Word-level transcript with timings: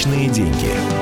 Личные 0.00 0.28
деньги. 0.30 0.99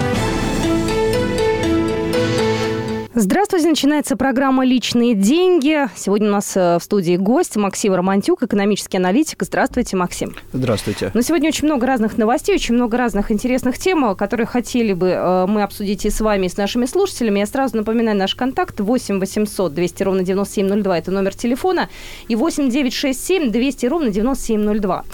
Здравствуйте, 3.20 3.68
начинается 3.68 4.16
программа 4.16 4.64
«Личные 4.64 5.12
деньги». 5.16 5.88
Сегодня 5.96 6.28
у 6.28 6.30
нас 6.34 6.56
э, 6.56 6.78
в 6.78 6.84
студии 6.84 7.16
гость 7.16 7.56
Максим 7.56 7.94
Романтюк, 7.94 8.44
экономический 8.44 8.98
аналитик. 8.98 9.42
Здравствуйте, 9.42 9.96
Максим. 9.96 10.36
Здравствуйте. 10.52 11.10
Но 11.14 11.22
сегодня 11.22 11.48
очень 11.48 11.64
много 11.64 11.84
разных 11.84 12.16
новостей, 12.16 12.54
очень 12.54 12.76
много 12.76 12.96
разных 12.96 13.32
интересных 13.32 13.76
тем, 13.76 14.14
которые 14.14 14.46
хотели 14.46 14.92
бы 14.92 15.08
э, 15.08 15.46
мы 15.48 15.64
обсудить 15.64 16.04
и 16.04 16.10
с 16.10 16.20
вами, 16.20 16.46
и 16.46 16.48
с 16.48 16.56
нашими 16.56 16.86
слушателями. 16.86 17.40
Я 17.40 17.46
сразу 17.46 17.76
напоминаю 17.76 18.16
наш 18.16 18.36
контакт 18.36 18.78
8 18.78 19.18
800 19.18 19.74
200 19.74 20.02
ровно 20.04 20.22
9702, 20.22 20.98
это 20.98 21.10
номер 21.10 21.34
телефона, 21.34 21.88
и 22.28 22.36
8 22.36 22.70
967 22.70 23.50
200 23.50 23.86
ровно 23.86 24.10
9702. 24.10 25.04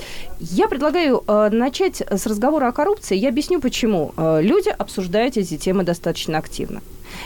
Я 0.41 0.69
предлагаю 0.69 1.25
э, 1.27 1.49
начать 1.51 2.03
с 2.03 2.27
разговора 2.27 2.69
о 2.69 2.73
коррупции. 2.73 3.17
Я 3.17 3.31
объясню, 3.31 3.63
почему. 3.63 4.13
Люди 4.19 4.69
обсуждают 4.69 5.39
эти 5.39 5.57
темы 5.57 5.85
достаточно 5.85 6.37
активно. 6.37 6.83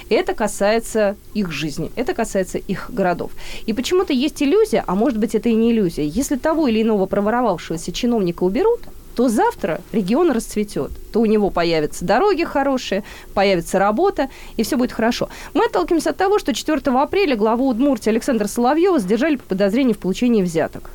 Это 0.09 0.35
касается 0.35 1.17
их 1.35 1.51
жизни, 1.51 1.91
это 1.97 2.15
касается 2.15 2.59
их 2.59 2.91
городов. 2.91 3.31
И 3.67 3.73
почему-то 3.73 4.13
есть 4.13 4.43
иллюзия, 4.43 4.85
а 4.87 4.95
может 4.95 5.19
быть 5.19 5.35
это 5.35 5.49
и 5.49 5.55
не 5.55 5.73
иллюзия, 5.73 6.07
если 6.07 6.37
того 6.37 6.69
или 6.69 6.83
иного 6.83 7.07
проворовавшегося 7.07 7.93
чиновника 7.93 8.45
уберут, 8.45 8.81
то 9.19 9.29
завтра 9.29 9.81
регион 9.91 10.31
расцветет, 10.31 10.93
то 11.13 11.21
у 11.21 11.27
него 11.27 11.51
появятся 11.51 12.05
дороги 12.05 12.45
хорошие, 12.45 13.03
появится 13.35 13.81
работа, 13.81 14.29
и 14.57 14.63
все 14.63 14.77
будет 14.77 14.93
хорошо. 14.93 15.29
Мы 15.55 15.65
отталкиваемся 15.65 16.11
от 16.11 16.17
того, 16.17 16.39
что 16.39 16.55
4 16.55 16.81
апреля 16.85 17.35
главу 17.35 17.69
Удмуртии 17.69 18.11
Александра 18.11 18.47
Соловьева 18.47 19.01
задержали 19.01 19.35
по 19.35 19.45
подозрению 19.45 19.97
в 19.97 19.99
получении 19.99 20.41
взяток. 20.41 20.93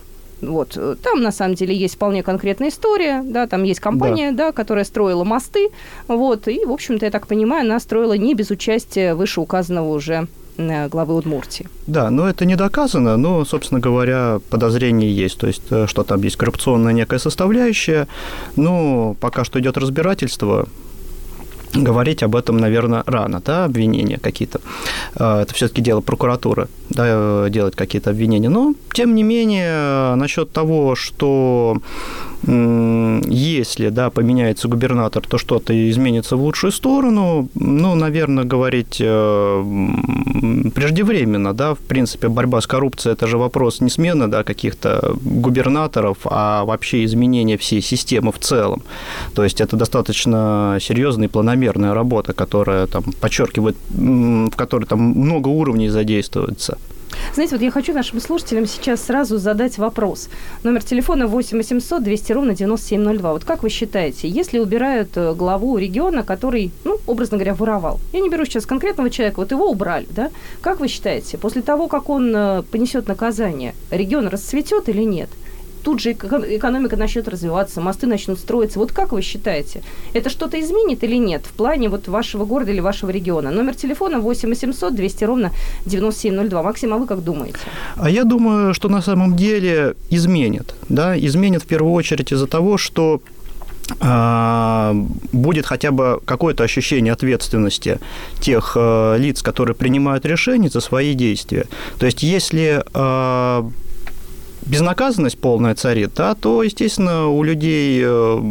Вот. 0.48 0.78
Там, 1.02 1.22
на 1.22 1.32
самом 1.32 1.56
деле, 1.56 1.76
есть 1.76 1.96
вполне 1.96 2.24
конкретная 2.24 2.70
история, 2.70 3.22
да, 3.24 3.48
там 3.48 3.64
есть 3.64 3.80
компания, 3.80 4.32
да. 4.32 4.48
да, 4.48 4.52
которая 4.52 4.84
строила 4.84 5.24
мосты, 5.24 5.70
вот, 6.08 6.48
и, 6.48 6.66
в 6.66 6.72
общем-то, 6.72 7.06
я 7.06 7.12
так 7.12 7.28
понимаю, 7.28 7.66
она 7.66 7.80
строила 7.80 8.14
не 8.14 8.34
без 8.34 8.52
участия 8.52 9.16
вышеуказанного 9.16 9.90
уже 9.90 10.28
э, 10.58 10.88
главы 10.90 11.16
Удмуртии. 11.16 11.68
Да, 11.88 12.10
но 12.10 12.30
это 12.30 12.46
не 12.46 12.56
доказано, 12.56 13.18
но, 13.18 13.46
собственно 13.46 13.80
говоря, 13.80 14.40
подозрение 14.50 15.14
есть, 15.14 15.38
то 15.38 15.48
есть 15.48 15.64
э, 15.70 15.88
что 15.88 16.04
там 16.04 16.22
есть 16.22 16.36
коррупционная 16.36 16.94
некая 16.94 17.20
составляющая, 17.20 18.08
но 18.56 19.16
пока 19.20 19.44
что 19.44 19.60
идет 19.60 19.78
разбирательство, 19.78 20.68
говорить 21.74 22.24
об 22.24 22.36
этом, 22.36 22.58
наверное, 22.58 23.04
рано, 23.06 23.42
да, 23.46 23.66
обвинения 23.66 24.20
какие-то. 24.20 24.62
А, 25.16 25.42
это 25.42 25.54
все-таки 25.54 25.82
дело 25.82 26.02
прокуратуры, 26.02 26.68
да, 26.90 27.50
делать 27.50 27.76
какие-то 27.76 28.12
обвинения. 28.12 28.50
Но, 28.50 28.76
тем 28.94 29.16
не 29.16 29.24
менее, 29.24 30.16
насчет 30.16 30.52
того, 30.52 30.96
что 30.96 31.78
если, 32.46 33.90
да, 33.90 34.10
поменяется 34.10 34.68
губернатор, 34.68 35.26
то 35.26 35.38
что-то 35.38 35.74
изменится 35.90 36.36
в 36.36 36.44
лучшую 36.44 36.72
сторону, 36.72 37.48
ну, 37.56 37.96
наверное, 37.96 38.44
говорить 38.44 38.98
э, 39.00 39.64
преждевременно, 40.76 41.54
да, 41.54 41.74
в 41.74 41.80
принципе, 41.80 42.28
борьба 42.28 42.60
с 42.60 42.68
коррупцией– 42.68 43.14
это 43.16 43.28
же 43.28 43.38
вопрос 43.38 43.80
не 43.82 43.90
смены, 43.90 44.28
да, 44.28 44.44
каких-то 44.44 45.16
губернаторов, 45.22 46.18
а 46.26 46.66
вообще 46.66 47.06
изменения 47.06 47.58
всей 47.58 47.82
системы 47.82 48.32
в 48.32 48.40
целом. 48.40 48.84
То 49.36 49.44
есть 49.44 49.62
это 49.62 49.78
достаточно 49.78 50.78
серьезная 50.82 51.28
и 51.28 51.32
планомерная 51.32 51.94
работа, 51.94 52.34
которая 52.34 52.88
там 52.88 53.04
подчеркивает, 53.22 53.78
в 53.90 54.56
которой 54.56 54.86
там 54.86 55.00
много 55.00 55.48
уровней 55.48 55.90
задействуется. 55.90 56.78
Знаете, 57.34 57.56
вот 57.56 57.64
я 57.64 57.72
хочу 57.72 57.94
нашим 57.94 58.20
слушателям 58.20 58.66
сейчас 58.66 59.04
сразу 59.04 59.38
задать 59.38 59.78
вопрос. 59.78 60.30
Номер 60.64 60.84
телефона 60.84 61.28
8 61.28 61.58
800 61.58 62.04
200 62.04 62.32
ровно 62.34 62.56
9702. 62.56 63.34
Вот 63.34 63.44
как 63.44 63.64
вы 63.64 63.70
считаете, 63.70 64.28
если 64.28 64.60
убирают 64.60 65.10
э, 65.16 65.34
главу 65.34 65.78
региона, 65.78 66.24
который, 66.24 66.72
ну, 66.84 67.00
образно 67.08 67.38
говоря, 67.38 67.54
воровал, 67.54 68.00
я 68.12 68.20
не 68.20 68.30
беру 68.30 68.46
сейчас 68.46 68.66
конкретного 68.66 69.10
человека, 69.10 69.40
вот 69.40 69.52
его 69.52 69.70
убрали, 69.70 70.08
да, 70.10 70.30
как 70.62 70.80
вы 70.80 70.88
считаете, 70.88 71.38
после 71.38 71.62
того, 71.62 71.88
как 71.88 72.10
он 72.10 72.36
э, 72.36 72.64
понесет 72.72 73.08
наказание, 73.08 73.74
регион 73.90 74.28
расцветет 74.28 74.90
или 74.90 75.04
нет? 75.04 75.30
Тут 75.84 76.00
же 76.00 76.12
экономика 76.12 76.96
начнет 76.96 77.28
развиваться, 77.28 77.82
мосты 77.82 78.08
начнут 78.08 78.40
строиться. 78.40 78.80
Вот 78.80 78.92
как 78.92 79.12
вы 79.12 79.22
считаете, 79.22 79.82
это 80.14 80.30
что-то 80.30 80.60
изменит 80.60 81.04
или 81.04 81.18
нет 81.18 81.46
в 81.46 81.52
плане 81.52 81.90
вот 81.90 82.08
вашего 82.08 82.46
города 82.46 82.72
или 82.72 82.80
вашего 82.82 83.12
региона? 83.12 83.52
Номер 83.52 83.76
телефона 83.76 84.20
8 84.20 84.50
800 84.50 84.96
200 84.96 85.24
ровно 85.26 85.52
9702. 85.86 86.64
Максим, 86.64 86.94
а 86.94 86.98
вы 86.98 87.06
как 87.08 87.24
думаете? 87.24 87.58
А 87.96 88.10
я 88.10 88.24
думаю, 88.24 88.74
что 88.74 88.90
на 88.90 89.02
самом 89.02 89.36
деле 89.36 89.96
изменит. 90.10 90.76
Да? 90.90 91.18
Изменит 91.18 91.64
в 91.64 91.68
первую 91.68 91.94
очередь 91.94 92.32
из-за 92.32 92.48
того, 92.48 92.78
что 92.78 93.22
а, 94.00 94.96
будет 95.32 95.66
хотя 95.66 95.92
бы 95.92 96.20
какое-то 96.26 96.64
ощущение 96.64 97.14
ответственности 97.14 98.00
тех 98.40 98.74
э, 98.76 99.18
лиц, 99.20 99.42
которые 99.42 99.76
принимают 99.76 100.26
решения 100.26 100.70
за 100.70 100.80
свои 100.80 101.14
действия. 101.14 101.66
То 102.00 102.06
есть, 102.06 102.24
если 102.24 102.84
э, 102.94 103.64
безнаказанность 104.66 105.38
полная 105.38 105.76
царит, 105.76 106.12
да, 106.16 106.36
то, 106.36 106.64
естественно, 106.64 107.28
у 107.28 107.44
людей 107.44 108.02
э, 108.04 108.42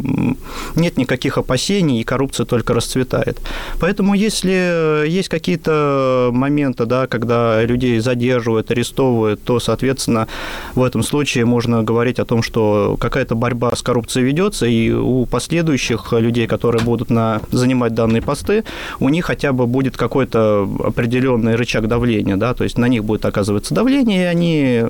нет 0.75 0.97
никаких 0.97 1.37
опасений, 1.37 2.01
и 2.01 2.03
коррупция 2.03 2.45
только 2.45 2.73
расцветает. 2.73 3.39
Поэтому, 3.79 4.13
если 4.13 5.07
есть 5.07 5.29
какие-то 5.29 6.29
моменты, 6.31 6.85
да, 6.85 7.07
когда 7.07 7.63
людей 7.63 7.99
задерживают, 7.99 8.71
арестовывают, 8.71 9.43
то, 9.43 9.59
соответственно, 9.59 10.27
в 10.75 10.83
этом 10.83 11.03
случае 11.03 11.45
можно 11.45 11.83
говорить 11.83 12.19
о 12.19 12.25
том, 12.25 12.43
что 12.43 12.97
какая-то 12.99 13.35
борьба 13.35 13.75
с 13.75 13.81
коррупцией 13.81 14.25
ведется, 14.25 14.65
и 14.65 14.91
у 14.91 15.25
последующих 15.25 16.13
людей, 16.13 16.47
которые 16.47 16.83
будут 16.83 17.09
на, 17.09 17.41
занимать 17.51 17.93
данные 17.93 18.21
посты, 18.21 18.63
у 18.99 19.09
них 19.09 19.25
хотя 19.25 19.53
бы 19.53 19.67
будет 19.67 19.97
какой-то 19.97 20.69
определенный 20.83 21.55
рычаг 21.55 21.87
давления, 21.87 22.37
да, 22.37 22.53
то 22.53 22.63
есть 22.63 22.77
на 22.77 22.87
них 22.87 23.03
будет 23.03 23.25
оказываться 23.25 23.73
давление, 23.73 24.23
и 24.23 24.25
они 24.25 24.83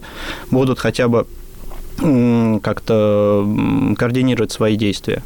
будут 0.51 0.79
хотя 0.79 1.07
бы 1.07 1.12
как-то 2.61 3.47
координировать 3.97 4.51
свои 4.51 4.75
действия. 4.75 5.21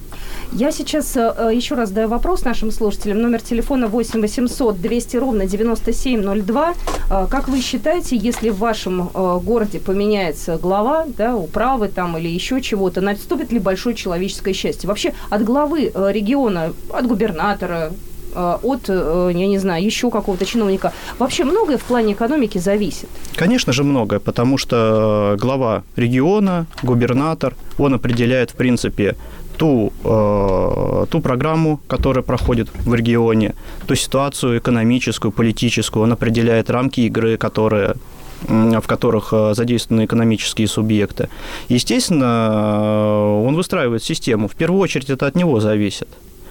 Я 0.53 0.72
сейчас 0.72 1.16
э, 1.18 1.34
э, 1.38 1.52
еще 1.53 1.75
раз 1.75 1.92
даю 1.92 2.08
вопрос 2.08 2.44
нашим 2.44 2.72
слушателям. 2.72 3.22
Номер 3.22 3.42
телефона 3.42 3.88
8 3.88 4.22
800 4.22 4.81
200 4.81 5.18
ровно 5.18 5.46
9702. 5.46 6.74
Э, 7.09 7.28
как 7.30 7.48
вы 7.50 7.62
считаете, 7.62 8.16
если 8.16 8.50
в 8.50 8.58
вашем 8.58 9.08
городе 9.08 9.80
поменяется 9.80 10.58
глава, 10.58 11.06
да, 11.18 11.36
управы 11.36 11.90
там 11.90 12.18
или 12.18 12.28
еще 12.28 12.62
чего-то, 12.62 13.02
наступит 13.02 13.52
ли 13.52 13.59
большое 13.59 13.96
человеческое 13.96 14.54
счастье? 14.54 14.88
Вообще 14.88 15.14
от 15.30 15.44
главы 15.44 15.92
региона, 15.94 16.74
от 16.92 17.08
губернатора, 17.08 17.92
от, 18.35 18.89
э, 18.89 19.31
я 19.33 19.47
не 19.47 19.59
знаю, 19.59 19.83
еще 19.83 20.09
какого-то 20.09 20.45
чиновника. 20.45 20.93
Вообще 21.19 21.43
многое 21.43 21.77
в 21.77 21.83
плане 21.83 22.13
экономики 22.13 22.57
зависит. 22.57 23.09
Конечно 23.35 23.73
же 23.73 23.83
многое, 23.83 24.19
потому 24.19 24.57
что 24.57 25.35
глава 25.39 25.83
региона, 25.95 26.65
губернатор, 26.83 27.55
он 27.77 27.93
определяет, 27.93 28.51
в 28.51 28.55
принципе, 28.55 29.15
ту, 29.57 29.91
э, 30.03 31.05
ту 31.09 31.19
программу, 31.21 31.79
которая 31.88 32.23
проходит 32.23 32.69
в 32.85 32.93
регионе, 32.93 33.53
ту 33.88 33.95
ситуацию 33.95 34.59
экономическую, 34.59 35.31
политическую, 35.31 36.03
он 36.03 36.11
определяет 36.11 36.69
рамки 36.69 37.01
игры, 37.01 37.38
которые 37.38 37.95
в 38.47 38.83
которых 38.85 39.33
задействованы 39.53 40.05
экономические 40.05 40.67
субъекты. 40.67 41.27
Естественно, 41.69 43.41
он 43.44 43.55
выстраивает 43.55 44.03
систему. 44.03 44.47
В 44.47 44.55
первую 44.55 44.79
очередь 44.79 45.09
это 45.09 45.25
от 45.25 45.35
него 45.35 45.59
зависит 45.59 46.07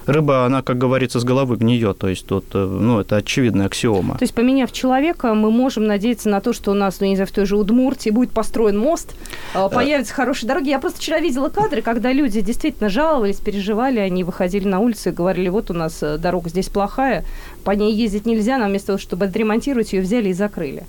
рыба, 0.06 0.44
она, 0.44 0.62
как 0.62 0.78
говорится, 0.78 1.20
с 1.20 1.24
головы 1.24 1.56
гниет. 1.56 1.98
То 1.98 2.08
есть 2.08 2.26
тут, 2.26 2.44
э, 2.54 2.58
ну, 2.58 3.00
это 3.00 3.16
очевидная 3.16 3.66
аксиома. 3.66 4.14
То 4.18 4.22
есть, 4.22 4.34
поменяв 4.34 4.72
человека, 4.72 5.34
мы 5.34 5.50
можем 5.50 5.86
надеяться 5.86 6.28
на 6.28 6.40
то, 6.40 6.52
что 6.52 6.70
у 6.70 6.74
нас, 6.74 7.00
ну, 7.00 7.06
не 7.06 7.16
знаю, 7.16 7.28
в 7.28 7.32
той 7.32 7.46
же 7.46 7.56
Удмуртии 7.56 8.10
будет 8.10 8.30
построен 8.30 8.78
мост, 8.78 9.14
э, 9.54 9.68
появятся 9.72 10.14
хорошие 10.14 10.48
дороги. 10.48 10.70
Я 10.70 10.78
просто 10.78 10.98
вчера 10.98 11.18
видела 11.18 11.48
кадры, 11.48 11.82
когда 11.82 12.12
люди 12.12 12.40
действительно 12.40 12.88
жаловались, 12.88 13.36
переживали, 13.36 13.98
они 13.98 14.24
выходили 14.24 14.66
на 14.66 14.80
улицу 14.80 15.10
и 15.10 15.12
говорили, 15.12 15.48
вот 15.48 15.70
у 15.70 15.74
нас 15.74 16.02
э, 16.02 16.18
дорога 16.18 16.48
здесь 16.48 16.68
плохая, 16.68 17.24
по 17.64 17.72
ней 17.72 17.94
ездить 17.94 18.26
нельзя, 18.26 18.58
нам 18.58 18.70
вместо 18.70 18.88
того, 18.88 18.98
чтобы 18.98 19.26
отремонтировать 19.26 19.92
ее, 19.92 20.02
взяли 20.02 20.30
и 20.30 20.32
закрыли. 20.32 20.84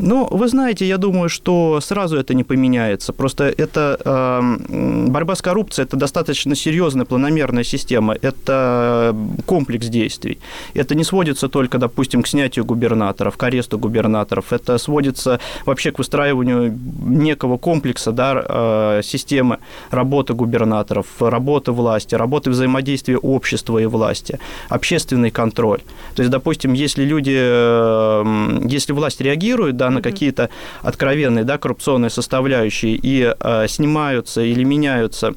Ну, 0.00 0.28
вы 0.30 0.46
знаете, 0.48 0.86
я 0.86 0.96
думаю, 0.96 1.28
что 1.28 1.80
сразу 1.80 2.16
это 2.16 2.32
не 2.32 2.44
поменяется. 2.44 3.12
Просто 3.12 3.44
это 3.44 3.98
э, 4.04 5.08
борьба 5.08 5.34
с 5.34 5.42
коррупцией 5.42 5.86
это 5.86 5.96
достаточно 5.96 6.54
серьезная 6.54 7.04
планомерная 7.04 7.64
система. 7.64 8.14
Это 8.14 9.14
комплекс 9.46 9.86
действий. 9.88 10.38
Это 10.74 10.94
не 10.94 11.02
сводится 11.02 11.48
только, 11.48 11.78
допустим, 11.78 12.22
к 12.22 12.28
снятию 12.28 12.64
губернаторов, 12.64 13.36
к 13.36 13.42
аресту 13.42 13.76
губернаторов. 13.76 14.52
Это 14.52 14.78
сводится 14.78 15.40
вообще 15.66 15.90
к 15.90 15.98
выстраиванию 15.98 16.78
некого 17.04 17.58
комплекса 17.58 18.12
да, 18.12 18.44
э, 18.48 19.00
системы 19.02 19.58
работы 19.90 20.32
губернаторов, 20.32 21.06
работы 21.18 21.72
власти, 21.72 22.14
работы 22.14 22.50
взаимодействия 22.50 23.16
общества 23.16 23.78
и 23.78 23.86
власти, 23.86 24.38
общественный 24.68 25.32
контроль. 25.32 25.80
То 26.14 26.22
есть, 26.22 26.30
допустим, 26.30 26.72
если 26.72 27.04
люди, 27.04 27.36
э, 27.36 28.60
если 28.64 28.92
власть 28.92 29.20
реагирует, 29.20 29.76
да, 29.76 29.87
на 29.90 30.02
какие-то 30.02 30.50
откровенные 30.82 31.44
да, 31.44 31.58
коррупционные 31.58 32.10
составляющие 32.10 32.94
и 32.94 33.34
э, 33.38 33.68
снимаются 33.68 34.42
или 34.42 34.64
меняются 34.64 35.34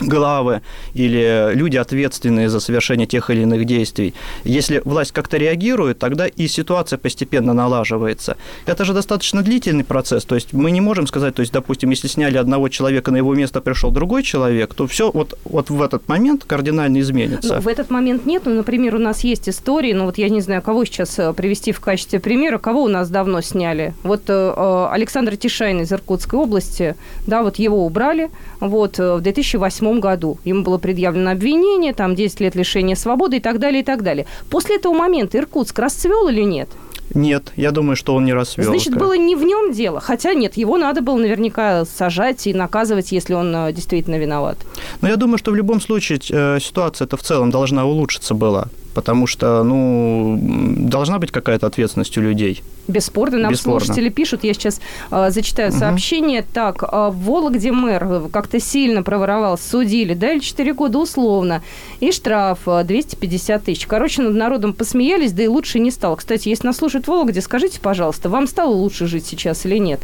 главы 0.00 0.62
или 0.94 1.54
люди, 1.54 1.76
ответственные 1.76 2.48
за 2.48 2.60
совершение 2.60 3.06
тех 3.06 3.30
или 3.30 3.42
иных 3.42 3.64
действий. 3.64 4.14
Если 4.44 4.82
власть 4.84 5.12
как-то 5.12 5.36
реагирует, 5.36 5.98
тогда 5.98 6.26
и 6.26 6.46
ситуация 6.48 6.98
постепенно 6.98 7.52
налаживается. 7.52 8.36
Это 8.66 8.84
же 8.84 8.92
достаточно 8.92 9.42
длительный 9.42 9.84
процесс, 9.84 10.24
то 10.24 10.34
есть 10.34 10.52
мы 10.52 10.70
не 10.70 10.80
можем 10.80 11.06
сказать, 11.06 11.34
то 11.34 11.40
есть, 11.40 11.52
допустим, 11.52 11.90
если 11.90 12.08
сняли 12.08 12.36
одного 12.36 12.68
человека, 12.68 13.10
на 13.10 13.16
его 13.16 13.34
место 13.34 13.60
пришел 13.60 13.90
другой 13.90 14.22
человек, 14.22 14.74
то 14.74 14.86
все 14.86 15.10
вот, 15.10 15.38
вот 15.44 15.70
в 15.70 15.82
этот 15.82 16.08
момент 16.08 16.44
кардинально 16.44 17.00
изменится. 17.00 17.56
Ну, 17.56 17.60
в 17.60 17.68
этот 17.68 17.90
момент 17.90 18.26
нет, 18.26 18.42
ну, 18.46 18.54
например, 18.54 18.94
у 18.96 18.98
нас 18.98 19.24
есть 19.24 19.48
истории, 19.48 19.92
ну 19.92 20.04
вот 20.04 20.18
я 20.18 20.28
не 20.28 20.40
знаю, 20.40 20.62
кого 20.62 20.84
сейчас 20.84 21.18
э, 21.18 21.32
привести 21.32 21.72
в 21.72 21.80
качестве 21.80 22.20
примера, 22.20 22.58
кого 22.58 22.82
у 22.84 22.88
нас 22.88 23.10
давно 23.10 23.40
сняли. 23.40 23.94
Вот 24.02 24.22
э, 24.28 24.32
э 24.56 24.88
Александр 24.90 25.36
Тишайн 25.36 25.80
из 25.80 25.92
Иркутской 25.92 26.38
области, 26.38 26.96
да, 27.26 27.42
вот 27.42 27.56
его 27.56 27.84
убрали, 27.84 28.30
вот, 28.60 28.98
в 28.98 29.20
2008 29.20 29.83
2008 29.84 30.00
году. 30.00 30.38
Ему 30.44 30.62
было 30.62 30.78
предъявлено 30.78 31.30
обвинение, 31.30 31.92
там 31.92 32.14
10 32.14 32.40
лет 32.40 32.54
лишения 32.54 32.96
свободы 32.96 33.36
и 33.36 33.40
так 33.40 33.58
далее, 33.58 33.82
и 33.82 33.84
так 33.84 34.02
далее. 34.02 34.26
После 34.50 34.76
этого 34.76 34.94
момента 34.94 35.38
Иркутск 35.38 35.78
расцвел 35.78 36.28
или 36.28 36.42
нет? 36.42 36.68
Нет, 37.12 37.52
я 37.56 37.70
думаю, 37.70 37.96
что 37.96 38.14
он 38.14 38.24
не 38.24 38.32
расцвел. 38.32 38.66
Значит, 38.66 38.96
было 38.96 39.16
не 39.16 39.36
в 39.36 39.42
нем 39.42 39.72
дело. 39.72 40.00
Хотя 40.00 40.32
нет, 40.34 40.56
его 40.56 40.78
надо 40.78 41.02
было 41.02 41.18
наверняка 41.18 41.84
сажать 41.84 42.46
и 42.46 42.54
наказывать, 42.54 43.12
если 43.12 43.34
он 43.34 43.54
э, 43.54 43.72
действительно 43.72 44.16
виноват. 44.16 44.58
Но 45.02 45.08
я 45.08 45.16
думаю, 45.16 45.38
что 45.38 45.50
в 45.50 45.54
любом 45.54 45.80
случае 45.80 46.18
э, 46.30 46.58
ситуация-то 46.60 47.16
в 47.16 47.22
целом 47.22 47.50
должна 47.50 47.84
улучшиться 47.84 48.34
была 48.34 48.68
потому 48.94 49.26
что, 49.26 49.62
ну, 49.64 50.38
должна 50.40 51.18
быть 51.18 51.30
какая-то 51.30 51.66
ответственность 51.66 52.16
у 52.16 52.20
людей. 52.20 52.62
Бесспорно. 52.86 53.38
Нам 53.38 53.52
Бесспорно. 53.52 53.80
слушатели 53.80 54.08
пишут, 54.08 54.44
я 54.44 54.54
сейчас 54.54 54.80
э, 55.10 55.30
зачитаю 55.30 55.70
угу. 55.70 55.78
сообщение. 55.78 56.42
Так, 56.42 56.82
э, 56.82 57.10
в 57.10 57.16
Вологде 57.24 57.72
мэр 57.72 58.28
как-то 58.30 58.60
сильно 58.60 59.02
проворовал, 59.02 59.58
судили, 59.58 60.14
дали 60.14 60.38
4 60.38 60.72
года 60.74 60.98
условно, 60.98 61.62
и 62.00 62.12
штраф 62.12 62.60
250 62.64 63.64
тысяч. 63.64 63.86
Короче, 63.86 64.22
над 64.22 64.34
народом 64.34 64.72
посмеялись, 64.72 65.32
да 65.32 65.42
и 65.42 65.48
лучше 65.48 65.78
не 65.78 65.90
стало. 65.90 66.16
Кстати, 66.16 66.48
если 66.48 66.66
нас 66.66 66.76
слушают 66.76 67.06
в 67.06 67.08
Вологде, 67.08 67.40
скажите, 67.40 67.80
пожалуйста, 67.80 68.28
вам 68.28 68.46
стало 68.46 68.74
лучше 68.74 69.06
жить 69.06 69.26
сейчас 69.26 69.66
или 69.66 69.78
нет? 69.78 70.00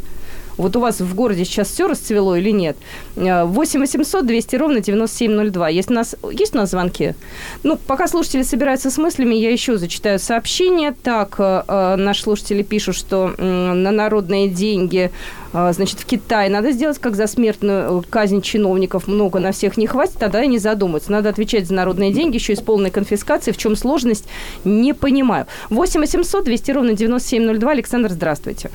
Вот 0.61 0.77
у 0.77 0.81
вас 0.81 1.01
в 1.01 1.15
городе 1.15 1.47
сейчас 1.47 1.69
все 1.69 1.89
расцвело 1.89 2.37
или 2.37 2.51
нет? 2.51 2.77
8 3.17 3.81
800 3.81 4.27
200 4.27 4.57
ровно 4.57 4.81
9702. 4.81 5.69
Есть 5.71 5.91
у 5.91 5.95
нас, 5.95 6.15
есть 6.31 6.55
у 6.55 6.59
нас 6.59 6.71
звонки? 6.71 7.15
Ну, 7.62 7.79
пока 7.87 8.07
слушатели 8.09 8.43
собираются 8.43 8.91
с 8.91 8.99
мыслями, 8.99 9.35
я 9.37 9.51
еще 9.51 9.79
зачитаю 9.79 10.19
сообщение. 10.19 10.95
Так, 11.03 11.37
э, 11.39 11.62
э, 11.67 11.97
наши 11.97 12.23
слушатели 12.23 12.62
пишут, 12.62 12.97
что 12.97 13.29
на 13.39 13.91
народные 13.91 14.49
деньги 14.49 15.11
э, 15.55 15.73
значит, 15.73 15.99
в 15.99 16.05
Китае 16.05 16.51
надо 16.51 16.73
сделать 16.73 16.99
как 16.99 17.17
за 17.17 17.27
смертную 17.27 18.05
казнь 18.11 18.43
чиновников 18.43 19.09
много 19.09 19.41
на 19.41 19.53
всех 19.53 19.79
не 19.79 19.87
хватит, 19.87 20.19
тогда 20.19 20.43
и 20.43 20.47
не 20.47 20.59
задуматься. 20.59 21.11
Надо 21.11 21.31
отвечать 21.31 21.69
за 21.69 21.75
народные 21.75 22.12
деньги, 22.12 22.37
еще 22.37 22.53
и 22.53 22.57
с 22.57 22.61
полной 22.61 22.91
конфискацией. 22.91 23.55
В 23.55 23.59
чем 23.59 23.77
сложность, 23.77 24.27
не 24.65 24.93
понимаю. 24.93 25.47
8 25.71 26.01
800 26.01 26.45
200 26.45 26.71
ровно 26.73 26.93
9702. 26.93 27.71
Александр, 27.71 28.11
здравствуйте. 28.11 28.71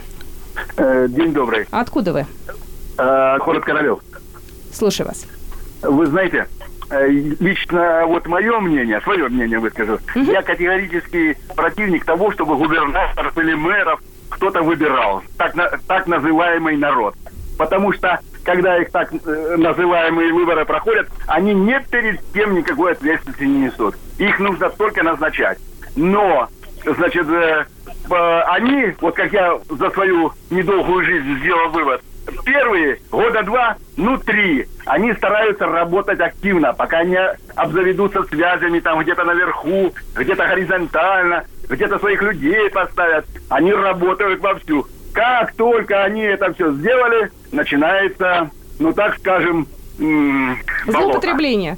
Э, 0.77 1.07
день 1.09 1.33
добрый. 1.33 1.67
Откуда 1.71 2.13
вы? 2.13 2.25
Э, 2.97 3.37
город 3.39 3.63
Королев. 3.63 3.99
Слушаю 4.73 5.07
вас. 5.07 5.25
Вы 5.81 6.05
знаете, 6.07 6.47
э, 6.89 7.07
лично 7.07 8.03
вот 8.05 8.27
мое 8.27 8.59
мнение, 8.59 8.99
свое 9.01 9.27
мнение 9.29 9.59
выскажу, 9.59 9.93
угу. 9.93 10.19
я 10.19 10.41
категорически 10.41 11.37
противник 11.55 12.05
того, 12.05 12.31
чтобы 12.31 12.57
губернаторов 12.57 13.37
или 13.37 13.53
мэров 13.53 14.01
кто-то 14.29 14.61
выбирал, 14.61 15.21
так, 15.37 15.53
так 15.87 16.07
называемый 16.07 16.77
народ. 16.77 17.15
Потому 17.57 17.93
что, 17.93 18.19
когда 18.43 18.77
их 18.77 18.91
так 18.91 19.11
называемые 19.13 20.33
выборы 20.33 20.65
проходят, 20.65 21.07
они 21.27 21.53
не 21.53 21.79
перед 21.79 22.21
кем 22.33 22.55
никакой 22.55 22.93
ответственности 22.93 23.43
не 23.43 23.67
несут. 23.67 23.95
Их 24.17 24.39
нужно 24.39 24.69
только 24.69 25.03
назначать. 25.03 25.57
Но, 25.95 26.49
значит, 26.85 27.27
Э, 28.07 28.41
они, 28.47 28.93
вот 29.01 29.15
как 29.15 29.33
я 29.33 29.59
за 29.67 29.89
свою 29.89 30.31
недолгую 30.51 31.03
жизнь 31.05 31.39
сделал 31.39 31.69
вывод, 31.69 32.01
первые 32.43 32.99
года 33.11 33.41
два, 33.41 33.77
ну 33.97 34.17
три, 34.17 34.67
они 34.85 35.13
стараются 35.13 35.65
работать 35.65 36.19
активно, 36.19 36.73
пока 36.73 37.03
не 37.03 37.17
обзаведутся 37.55 38.23
связями 38.25 38.79
там 38.79 38.99
где-то 38.99 39.23
наверху, 39.23 39.91
где-то 40.15 40.45
горизонтально, 40.45 41.45
где-то 41.67 41.97
своих 41.97 42.21
людей 42.21 42.69
поставят. 42.69 43.25
Они 43.49 43.73
работают 43.73 44.39
вовсю. 44.41 44.85
Как 45.13 45.53
только 45.55 46.03
они 46.03 46.21
это 46.21 46.53
все 46.53 46.71
сделали, 46.73 47.31
начинается, 47.51 48.51
ну 48.77 48.93
так 48.93 49.17
скажем, 49.17 49.67
м- 49.99 50.57
злоупотребление. 50.85 51.77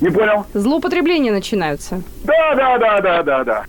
Не 0.00 0.10
понял? 0.10 0.46
Злоупотребления 0.54 1.32
начинаются. 1.32 2.02
Да, 2.24 2.54
да, 2.54 2.78
да, 2.78 3.00
да, 3.00 3.22
да, 3.22 3.44
да. 3.44 3.64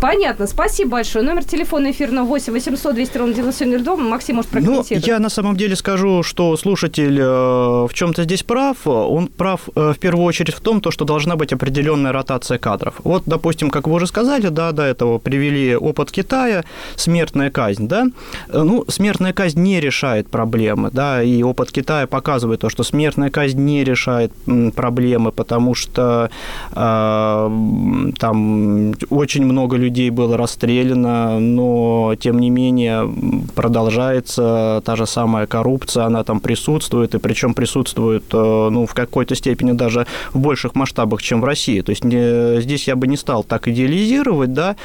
Понятно. 0.00 0.46
Спасибо 0.46 0.90
большое. 0.90 1.24
Номер 1.24 1.44
телефона 1.44 1.90
эфирного 1.90 2.26
8 2.26 2.52
800 2.52 2.94
200 2.94 3.18
ровно 3.18 3.34
9702. 3.34 3.96
Максим 3.96 4.36
может 4.36 4.50
прокомментировать. 4.50 5.06
Ну, 5.06 5.12
я 5.12 5.18
на 5.18 5.30
самом 5.30 5.56
деле 5.56 5.74
скажу, 5.76 6.22
что 6.22 6.56
слушатель 6.56 7.18
э, 7.18 7.24
в 7.24 7.90
чем-то 7.92 8.24
здесь 8.24 8.42
прав. 8.42 8.86
Он 8.86 9.28
прав 9.28 9.68
э, 9.74 9.92
в 9.94 9.98
первую 9.98 10.24
очередь 10.24 10.54
в 10.54 10.60
том, 10.60 10.80
то, 10.80 10.90
что 10.90 11.04
должна 11.04 11.36
быть 11.36 11.52
определенная 11.52 12.12
ротация 12.12 12.58
кадров. 12.58 12.94
Вот, 13.04 13.22
допустим, 13.26 13.70
как 13.70 13.86
вы 13.86 13.94
уже 13.94 14.06
сказали, 14.06 14.48
да, 14.48 14.72
до 14.72 14.82
этого 14.82 15.18
привели 15.18 15.74
опыт 15.76 16.10
Китая, 16.10 16.64
смертная 16.96 17.50
казнь, 17.50 17.88
да. 17.88 18.06
Э, 18.48 18.62
ну, 18.62 18.84
смертная 18.88 19.32
казнь 19.32 19.60
не 19.60 19.80
решает 19.80 20.28
проблемы, 20.28 20.90
да, 20.92 21.22
и 21.22 21.42
опыт 21.42 21.72
Китая 21.72 22.06
показывает 22.06 22.60
то, 22.60 22.68
что 22.68 22.82
смертная 22.82 23.30
казнь 23.30 23.60
не 23.60 23.84
решает 23.84 24.32
проблемы, 24.74 25.32
потому 25.32 25.74
что 25.74 26.30
э, 26.72 28.10
там 28.18 28.94
очень 29.10 29.44
много 29.44 29.76
людей 29.76 29.85
людей 29.86 30.10
было 30.10 30.36
расстреляно, 30.36 31.40
но 31.40 32.14
тем 32.18 32.38
не 32.38 32.50
менее 32.50 33.08
продолжается 33.54 34.82
та 34.84 34.96
же 34.96 35.06
самая 35.06 35.46
коррупция, 35.46 36.04
она 36.04 36.24
там 36.24 36.40
присутствует, 36.40 37.14
и 37.14 37.18
причем 37.18 37.54
присутствует 37.54 38.24
э, 38.32 38.68
ну, 38.70 38.86
в 38.86 38.94
какой-то 38.94 39.34
степени 39.34 39.72
даже 39.72 40.06
в 40.32 40.38
больших 40.38 40.74
масштабах, 40.74 41.22
чем 41.22 41.40
в 41.40 41.44
России. 41.44 41.80
То 41.80 41.90
есть 41.90 42.04
не, 42.04 42.60
здесь 42.60 42.88
я 42.88 42.96
бы 42.96 43.06
не 43.06 43.16
стал 43.16 43.44
так 43.44 43.68
идеализировать, 43.68 44.52
да, 44.52 44.76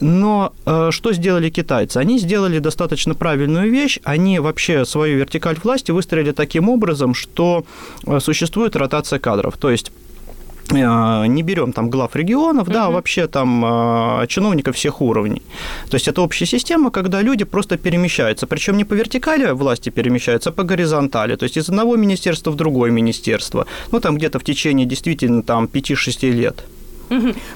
но 0.00 0.52
э, 0.66 0.90
что 0.90 1.12
сделали 1.12 1.50
китайцы? 1.50 1.96
Они 1.96 2.18
сделали 2.18 2.58
достаточно 2.58 3.14
правильную 3.14 3.70
вещь, 3.70 4.00
они 4.04 4.38
вообще 4.38 4.84
свою 4.84 5.18
вертикаль 5.18 5.56
власти 5.64 5.92
выстроили 5.92 6.32
таким 6.32 6.68
образом, 6.68 7.14
что 7.14 7.64
э, 8.06 8.20
существует 8.20 8.76
ротация 8.76 9.18
кадров. 9.18 9.56
То 9.56 9.70
есть 9.70 9.92
не 10.70 11.42
берем 11.42 11.72
там 11.72 11.90
глав 11.90 12.16
регионов, 12.16 12.68
да, 12.68 12.86
а 12.86 12.90
вообще 12.90 13.26
там 13.26 13.64
э, 13.64 14.26
чиновников 14.26 14.76
всех 14.76 15.00
уровней. 15.00 15.42
То 15.90 15.96
есть 15.96 16.08
это 16.08 16.22
общая 16.22 16.46
система, 16.46 16.90
когда 16.90 17.22
люди 17.22 17.44
просто 17.44 17.76
перемещаются, 17.76 18.46
причем 18.46 18.76
не 18.76 18.84
по 18.84 18.94
вертикали 18.94 19.52
власти 19.52 19.90
перемещаются, 19.90 20.50
а 20.50 20.52
по 20.52 20.62
горизонтали, 20.62 21.36
то 21.36 21.44
есть 21.44 21.56
из 21.56 21.68
одного 21.68 21.96
министерства 21.96 22.50
в 22.50 22.56
другое 22.56 22.90
министерство, 22.90 23.66
ну 23.92 24.00
там 24.00 24.16
где-то 24.16 24.38
в 24.38 24.44
течение 24.44 24.86
действительно 24.86 25.42
там 25.42 25.64
5-6 25.64 26.30
лет. 26.30 26.64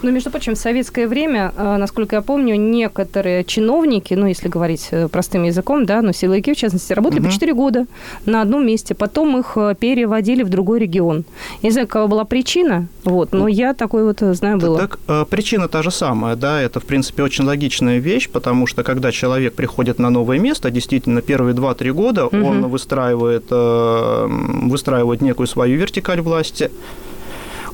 Но, 0.02 0.10
между 0.10 0.30
прочим, 0.30 0.54
в 0.54 0.58
советское 0.58 1.06
время, 1.06 1.52
э, 1.56 1.76
насколько 1.76 2.16
я 2.16 2.22
помню, 2.22 2.56
некоторые 2.56 3.44
чиновники, 3.44 4.14
ну, 4.14 4.26
если 4.26 4.48
говорить 4.48 4.88
э, 4.90 5.08
простым 5.08 5.44
языком, 5.44 5.86
да, 5.86 6.02
но 6.02 6.12
силовики, 6.12 6.54
в 6.54 6.56
частности, 6.56 6.92
работали 6.92 7.20
угу. 7.20 7.28
по 7.28 7.32
4 7.32 7.54
года 7.54 7.86
на 8.24 8.42
одном 8.42 8.66
месте, 8.66 8.94
потом 8.94 9.38
их 9.38 9.52
э, 9.56 9.74
переводили 9.78 10.42
в 10.42 10.48
другой 10.48 10.80
регион. 10.80 11.24
Я 11.62 11.68
не 11.68 11.70
знаю, 11.70 11.86
какова 11.86 12.06
была 12.06 12.24
причина, 12.24 12.88
вот, 13.04 13.32
но 13.32 13.48
я 13.48 13.74
такой 13.74 14.04
вот 14.04 14.20
знаю 14.36 14.58
было. 14.58 14.78
Так, 14.78 15.28
причина 15.28 15.68
та 15.68 15.82
же 15.82 15.90
самая, 15.90 16.36
да, 16.36 16.60
это, 16.60 16.80
в 16.80 16.84
принципе, 16.84 17.22
очень 17.22 17.44
логичная 17.44 17.98
вещь, 17.98 18.28
потому 18.28 18.66
что, 18.66 18.82
когда 18.82 19.12
человек 19.12 19.54
приходит 19.54 19.98
на 19.98 20.10
новое 20.10 20.38
место, 20.38 20.70
действительно, 20.70 21.22
первые 21.22 21.54
2-3 21.54 21.92
года 21.92 22.26
угу. 22.26 22.44
он 22.44 22.68
выстраивает, 22.68 23.44
выстраивает 23.50 25.20
некую 25.22 25.46
свою 25.46 25.78
вертикаль 25.78 26.20
власти, 26.20 26.70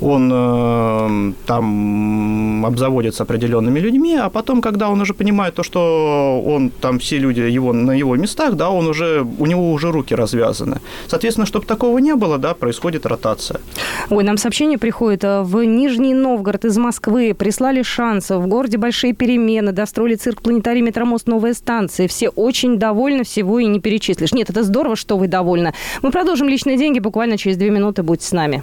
он 0.02 0.30
э, 0.32 1.32
там 1.46 2.66
обзаводится 2.66 3.22
определенными 3.22 3.80
людьми, 3.80 4.16
а 4.16 4.28
потом, 4.30 4.60
когда 4.60 4.88
он 4.88 5.00
уже 5.00 5.14
понимает 5.14 5.54
то, 5.54 5.62
что 5.62 6.42
он 6.44 6.70
там 6.70 6.98
все 6.98 7.18
люди 7.18 7.40
его 7.40 7.72
на 7.72 7.92
его 7.92 8.16
местах, 8.16 8.54
да, 8.54 8.70
он 8.70 8.86
уже 8.86 9.26
у 9.38 9.46
него 9.46 9.72
уже 9.72 9.92
руки 9.92 10.14
развязаны. 10.14 10.80
Соответственно, 11.06 11.46
чтобы 11.46 11.66
такого 11.66 11.98
не 11.98 12.14
было, 12.14 12.38
да, 12.38 12.54
происходит 12.54 13.06
ротация. 13.06 13.60
Ой, 14.10 14.24
нам 14.24 14.36
сообщение 14.36 14.78
приходит. 14.78 15.24
Э, 15.24 15.42
в 15.42 15.64
Нижний 15.64 16.14
Новгород 16.14 16.64
из 16.64 16.78
Москвы 16.78 17.34
прислали 17.34 17.82
шансов. 17.82 18.42
В 18.42 18.46
городе 18.46 18.78
большие 18.78 19.12
перемены. 19.12 19.72
Достроили 19.72 20.16
цирк, 20.16 20.42
планетарий, 20.42 20.82
метромост, 20.82 21.28
новые 21.28 21.54
станции. 21.54 22.06
Все 22.06 22.28
очень 22.28 22.78
довольны, 22.78 23.24
всего 23.24 23.58
и 23.58 23.66
не 23.66 23.80
перечислишь. 23.80 24.32
Нет, 24.32 24.50
это 24.50 24.62
здорово, 24.62 24.96
что 24.96 25.16
вы 25.16 25.28
довольны. 25.28 25.72
Мы 26.02 26.10
продолжим 26.10 26.48
личные 26.48 26.76
деньги 26.76 26.98
буквально 26.98 27.38
через 27.38 27.56
две 27.56 27.70
минуты. 27.70 28.02
Будьте 28.02 28.26
с 28.26 28.32
нами. 28.32 28.62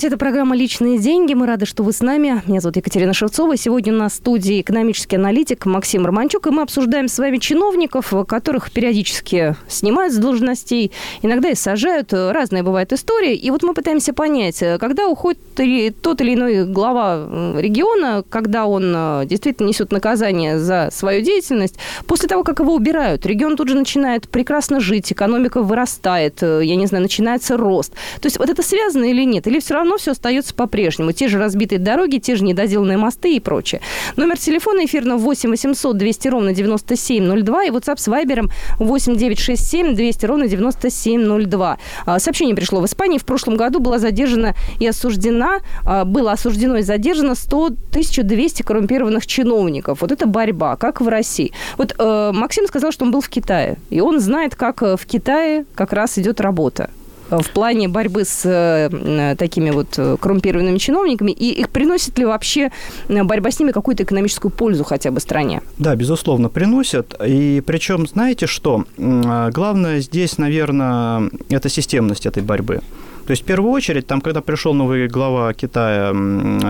Здравствуйте, 0.00 0.16
это 0.16 0.24
программа 0.24 0.56
«Личные 0.56 0.98
деньги». 0.98 1.34
Мы 1.34 1.44
рады, 1.46 1.66
что 1.66 1.82
вы 1.82 1.92
с 1.92 2.00
нами. 2.00 2.42
Меня 2.46 2.62
зовут 2.62 2.76
Екатерина 2.76 3.12
Шевцова. 3.12 3.58
Сегодня 3.58 3.92
в 3.92 4.08
студии 4.08 4.62
экономический 4.62 5.16
аналитик 5.16 5.66
Максим 5.66 6.06
Романчук. 6.06 6.46
И 6.46 6.50
мы 6.50 6.62
обсуждаем 6.62 7.06
с 7.06 7.18
вами 7.18 7.36
чиновников, 7.36 8.14
которых 8.26 8.72
периодически 8.72 9.56
снимают 9.68 10.14
с 10.14 10.16
должностей, 10.16 10.90
иногда 11.20 11.50
и 11.50 11.54
сажают. 11.54 12.14
Разные 12.14 12.62
бывают 12.62 12.94
истории. 12.94 13.34
И 13.34 13.50
вот 13.50 13.62
мы 13.62 13.74
пытаемся 13.74 14.14
понять, 14.14 14.64
когда 14.80 15.06
уходит 15.06 16.00
тот 16.00 16.22
или 16.22 16.32
иной 16.32 16.64
глава 16.64 17.16
региона, 17.58 18.24
когда 18.26 18.64
он 18.64 18.94
э, 18.96 19.26
действительно 19.26 19.66
несет 19.66 19.92
наказание 19.92 20.58
за 20.58 20.88
свою 20.90 21.20
деятельность, 21.20 21.76
после 22.06 22.26
того, 22.26 22.42
как 22.42 22.60
его 22.60 22.74
убирают, 22.74 23.26
регион 23.26 23.54
тут 23.54 23.68
же 23.68 23.76
начинает 23.76 24.30
прекрасно 24.30 24.80
жить, 24.80 25.12
экономика 25.12 25.60
вырастает, 25.60 26.42
э, 26.42 26.62
я 26.64 26.76
не 26.76 26.86
знаю, 26.86 27.02
начинается 27.02 27.58
рост. 27.58 27.92
То 28.22 28.26
есть 28.28 28.38
вот 28.38 28.48
это 28.48 28.62
связано 28.62 29.04
или 29.04 29.24
нет? 29.24 29.46
Или 29.46 29.60
все 29.60 29.74
равно 29.74 29.89
все 29.96 30.12
остается 30.12 30.54
по-прежнему? 30.54 31.12
Те 31.12 31.28
же 31.28 31.38
разбитые 31.38 31.78
дороги, 31.78 32.18
те 32.18 32.36
же 32.36 32.44
недоделанные 32.44 32.98
мосты 32.98 33.36
и 33.36 33.40
прочее. 33.40 33.80
Номер 34.16 34.38
телефона 34.38 34.84
эфирного 34.84 35.18
8 35.18 35.50
800 35.50 35.96
200 35.96 36.28
ровно 36.28 36.52
9702 36.52 37.64
и 37.64 37.70
WhatsApp 37.70 37.98
с 37.98 38.08
Вайбером 38.08 38.50
8 38.78 39.16
967 39.16 39.94
200 39.94 40.26
ровно 40.26 40.48
9702. 40.48 41.78
А, 42.06 42.18
сообщение 42.18 42.54
пришло 42.54 42.80
в 42.80 42.86
Испании. 42.86 43.18
В 43.18 43.24
прошлом 43.24 43.56
году 43.56 43.80
была 43.80 43.98
задержана 43.98 44.54
и 44.78 44.86
осуждена, 44.86 45.60
а, 45.84 46.04
было 46.04 46.32
осуждено 46.32 46.78
и 46.78 46.82
задержано 46.82 47.34
100 47.34 47.70
1200 47.90 48.62
коррумпированных 48.62 49.26
чиновников. 49.26 50.00
Вот 50.00 50.12
это 50.12 50.26
борьба, 50.26 50.76
как 50.76 51.00
в 51.00 51.08
России. 51.08 51.52
Вот 51.76 51.94
э, 51.98 52.30
Максим 52.32 52.66
сказал, 52.66 52.92
что 52.92 53.04
он 53.04 53.10
был 53.10 53.20
в 53.20 53.28
Китае, 53.28 53.76
и 53.90 54.00
он 54.00 54.20
знает, 54.20 54.54
как 54.54 54.82
э, 54.82 54.96
в 54.96 55.06
Китае 55.06 55.64
как 55.74 55.92
раз 55.92 56.18
идет 56.18 56.40
работа 56.40 56.90
в 57.30 57.50
плане 57.50 57.88
борьбы 57.88 58.24
с 58.24 58.42
э, 58.44 59.34
такими 59.36 59.70
вот 59.70 59.98
э, 59.98 60.16
коррумпированными 60.20 60.78
чиновниками, 60.78 61.30
и 61.30 61.50
их 61.60 61.70
приносит 61.70 62.18
ли 62.18 62.24
вообще 62.24 62.70
э, 63.08 63.22
борьба 63.22 63.50
с 63.50 63.60
ними 63.60 63.72
какую-то 63.72 64.02
экономическую 64.02 64.50
пользу 64.50 64.84
хотя 64.84 65.10
бы 65.10 65.20
стране? 65.20 65.62
Да, 65.78 65.94
безусловно, 65.94 66.48
приносят. 66.48 67.14
И 67.26 67.62
причем, 67.64 68.06
знаете 68.06 68.46
что, 68.46 68.84
главное 68.96 70.00
здесь, 70.00 70.38
наверное, 70.38 71.30
это 71.48 71.68
системность 71.68 72.26
этой 72.26 72.42
борьбы. 72.42 72.80
То 73.26 73.32
есть, 73.32 73.42
в 73.42 73.46
первую 73.46 73.70
очередь, 73.72 74.06
там, 74.06 74.20
когда 74.20 74.40
пришел 74.40 74.74
новый 74.74 75.06
глава 75.06 75.52
Китая 75.54 76.12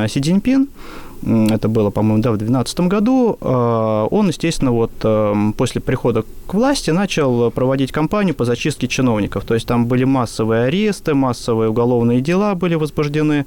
Си 0.09 0.21
Цзиньпин, 0.21 0.69
это 1.23 1.69
было, 1.69 1.91
по-моему, 1.91 2.23
да, 2.23 2.33
в 2.33 2.39
2012 2.39 2.81
году, 2.81 3.37
а, 3.41 4.07
он, 4.07 4.29
естественно, 4.29 4.73
вот 4.73 4.91
эм, 5.03 5.53
после 5.53 5.81
прихода 5.81 6.25
к 6.47 6.55
власти 6.55 6.91
начал 6.91 7.51
проводить 7.51 7.93
кампанию 7.93 8.35
по 8.35 8.45
зачистке 8.45 8.89
чиновников. 8.89 9.45
То 9.45 9.55
есть 9.55 9.67
там 9.67 9.87
были 9.87 10.05
массовые 10.05 10.65
аресты, 10.65 11.15
массовые 11.15 11.71
уголовные 11.71 12.21
дела 12.21 12.55
были 12.55 12.75
возбуждены. 12.75 13.47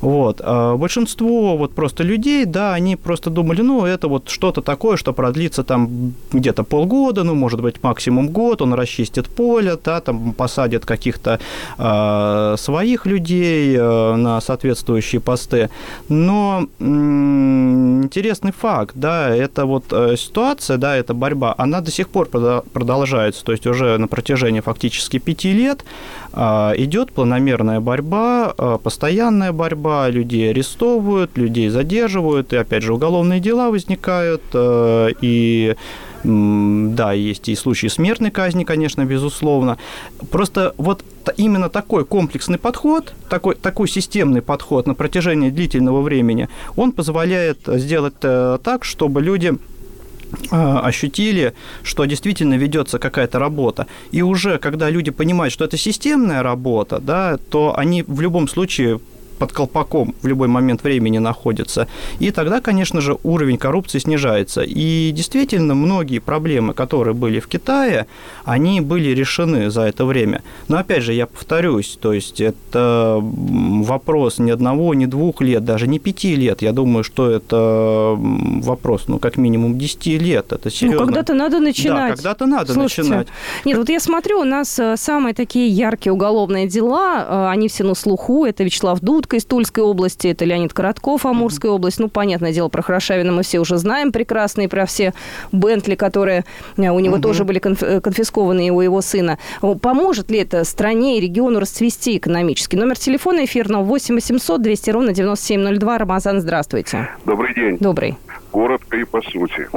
Вот. 0.00 0.40
А 0.44 0.76
большинство 0.76 1.56
вот 1.56 1.74
просто 1.74 2.02
людей, 2.02 2.44
да, 2.44 2.74
они 2.74 2.96
просто 2.96 3.30
думали, 3.30 3.62
ну, 3.62 3.86
это 3.86 4.08
вот 4.08 4.28
что-то 4.28 4.60
такое, 4.60 4.96
что 4.96 5.12
продлится 5.12 5.62
там 5.62 6.12
где-то 6.32 6.64
полгода, 6.64 7.24
ну, 7.24 7.34
может 7.34 7.62
быть, 7.62 7.82
максимум 7.82 8.28
год, 8.28 8.62
он 8.62 8.74
расчистит 8.74 9.28
поле, 9.28 9.78
да, 9.82 10.00
там 10.00 10.32
посадит 10.32 10.84
каких-то 10.84 11.38
э, 11.78 12.56
своих 12.58 13.06
людей 13.06 13.76
э, 13.76 14.16
на 14.16 14.40
соответствующие 14.40 15.20
посты. 15.20 15.70
Но 16.08 16.66
интересный 18.02 18.52
факт, 18.52 18.92
да, 18.94 19.34
это 19.34 19.64
вот 19.66 19.84
э, 19.92 20.16
ситуация, 20.16 20.76
да, 20.76 20.96
эта 20.96 21.14
борьба, 21.14 21.54
она 21.58 21.80
до 21.80 21.90
сих 21.90 22.08
пор 22.08 22.28
продолжается, 22.28 23.44
то 23.44 23.52
есть 23.52 23.66
уже 23.66 23.98
на 23.98 24.08
протяжении 24.08 24.60
фактически 24.60 25.18
пяти 25.18 25.52
лет 25.52 25.84
а, 26.32 26.72
идет 26.76 27.12
планомерная 27.12 27.80
борьба, 27.80 28.54
а, 28.56 28.78
постоянная 28.78 29.52
борьба, 29.52 30.08
людей 30.08 30.50
арестовывают, 30.50 31.36
людей 31.36 31.68
задерживают, 31.68 32.52
и 32.52 32.56
опять 32.56 32.82
же 32.82 32.94
уголовные 32.94 33.40
дела 33.40 33.70
возникают, 33.70 34.42
э, 34.52 35.10
и 35.20 35.76
да, 36.24 37.12
есть 37.12 37.48
и 37.48 37.56
случаи 37.56 37.88
смертной 37.88 38.30
казни, 38.30 38.64
конечно, 38.64 39.04
безусловно. 39.04 39.78
Просто 40.30 40.74
вот 40.76 41.04
именно 41.36 41.68
такой 41.68 42.04
комплексный 42.04 42.58
подход, 42.58 43.12
такой, 43.28 43.54
такой 43.54 43.88
системный 43.88 44.42
подход 44.42 44.86
на 44.86 44.94
протяжении 44.94 45.50
длительного 45.50 46.00
времени, 46.00 46.48
он 46.76 46.92
позволяет 46.92 47.58
сделать 47.66 48.14
э, 48.22 48.58
так, 48.62 48.84
чтобы 48.84 49.20
люди 49.20 49.52
э, 50.50 50.78
ощутили, 50.84 51.54
что 51.82 52.04
действительно 52.04 52.54
ведется 52.54 52.98
какая-то 52.98 53.38
работа. 53.38 53.86
И 54.12 54.22
уже 54.22 54.58
когда 54.58 54.90
люди 54.90 55.10
понимают, 55.10 55.52
что 55.52 55.64
это 55.64 55.76
системная 55.76 56.42
работа, 56.42 57.00
да, 57.00 57.38
то 57.50 57.76
они 57.76 58.04
в 58.06 58.20
любом 58.20 58.48
случае 58.48 59.00
под 59.42 59.52
колпаком 59.52 60.14
в 60.22 60.26
любой 60.28 60.46
момент 60.46 60.84
времени 60.84 61.18
находится. 61.18 61.88
И 62.20 62.30
тогда, 62.30 62.60
конечно 62.60 63.00
же, 63.00 63.16
уровень 63.24 63.58
коррупции 63.58 63.98
снижается. 63.98 64.62
И 64.62 65.10
действительно, 65.12 65.74
многие 65.74 66.20
проблемы, 66.20 66.74
которые 66.74 67.14
были 67.14 67.40
в 67.40 67.48
Китае, 67.48 68.06
они 68.44 68.80
были 68.80 69.08
решены 69.08 69.68
за 69.68 69.82
это 69.82 70.04
время. 70.04 70.42
Но 70.68 70.76
опять 70.76 71.02
же, 71.02 71.12
я 71.12 71.26
повторюсь, 71.26 71.98
то 72.00 72.12
есть 72.12 72.40
это 72.40 73.18
вопрос 73.20 74.38
не 74.38 74.52
одного, 74.52 74.94
не 74.94 75.06
двух 75.06 75.40
лет, 75.40 75.64
даже 75.64 75.88
не 75.88 75.98
пяти 75.98 76.36
лет. 76.36 76.62
Я 76.62 76.72
думаю, 76.72 77.02
что 77.02 77.28
это 77.28 78.16
вопрос, 78.16 79.08
ну, 79.08 79.18
как 79.18 79.36
минимум 79.38 79.76
10 79.76 80.06
лет. 80.22 80.52
Это 80.52 80.70
серьезно. 80.70 81.00
Ну, 81.00 81.06
когда-то 81.06 81.34
надо 81.34 81.58
начинать. 81.58 82.10
Да, 82.10 82.16
когда-то 82.16 82.46
надо 82.46 82.72
Слушайте, 82.74 83.02
начинать. 83.02 83.28
Нет, 83.64 83.76
вот 83.78 83.88
я 83.88 83.98
смотрю, 83.98 84.40
у 84.40 84.44
нас 84.44 84.78
э, 84.78 84.96
самые 84.96 85.34
такие 85.34 85.66
яркие 85.66 86.12
уголовные 86.12 86.68
дела, 86.68 87.26
э, 87.28 87.48
они 87.50 87.66
все 87.66 87.82
на 87.82 87.94
слуху. 87.94 88.44
Это 88.44 88.62
Вячеслав 88.62 89.00
Дудка, 89.00 89.31
Иркутской, 89.32 89.38
из 89.38 89.44
Тульской 89.44 89.84
области, 89.84 90.28
это 90.28 90.44
Леонид 90.44 90.72
Коротков, 90.72 91.26
Амурская 91.26 91.70
mm-hmm. 91.70 91.74
область. 91.74 92.00
Ну, 92.00 92.08
понятное 92.08 92.52
дело, 92.52 92.68
про 92.68 92.82
Хорошавина 92.82 93.32
мы 93.32 93.42
все 93.42 93.60
уже 93.60 93.76
знаем 93.78 94.12
прекрасно, 94.12 94.62
и 94.62 94.66
про 94.66 94.86
все 94.86 95.14
Бентли, 95.52 95.94
которые 95.94 96.44
э, 96.76 96.88
у 96.90 96.98
него 96.98 97.16
mm-hmm. 97.16 97.20
тоже 97.20 97.44
были 97.44 97.60
э, 97.64 98.00
конфискованы, 98.00 98.66
и 98.66 98.70
у 98.70 98.80
его 98.80 99.00
сына. 99.00 99.38
Поможет 99.80 100.30
ли 100.30 100.38
это 100.38 100.64
стране 100.64 101.18
и 101.18 101.20
региону 101.20 101.60
расцвести 101.60 102.16
экономически? 102.16 102.76
Номер 102.76 102.98
телефона 102.98 103.44
эфирного 103.44 103.84
8 103.84 104.14
800 104.14 104.62
200 104.62 104.90
ровно 104.90 105.12
9702. 105.12 105.98
Рамазан, 105.98 106.40
здравствуйте. 106.40 107.08
Добрый 107.24 107.54
день. 107.54 107.78
Добрый. 107.78 108.16
Коротко 108.50 108.96
и 108.98 109.04
по 109.04 109.22
сути. 109.22 109.68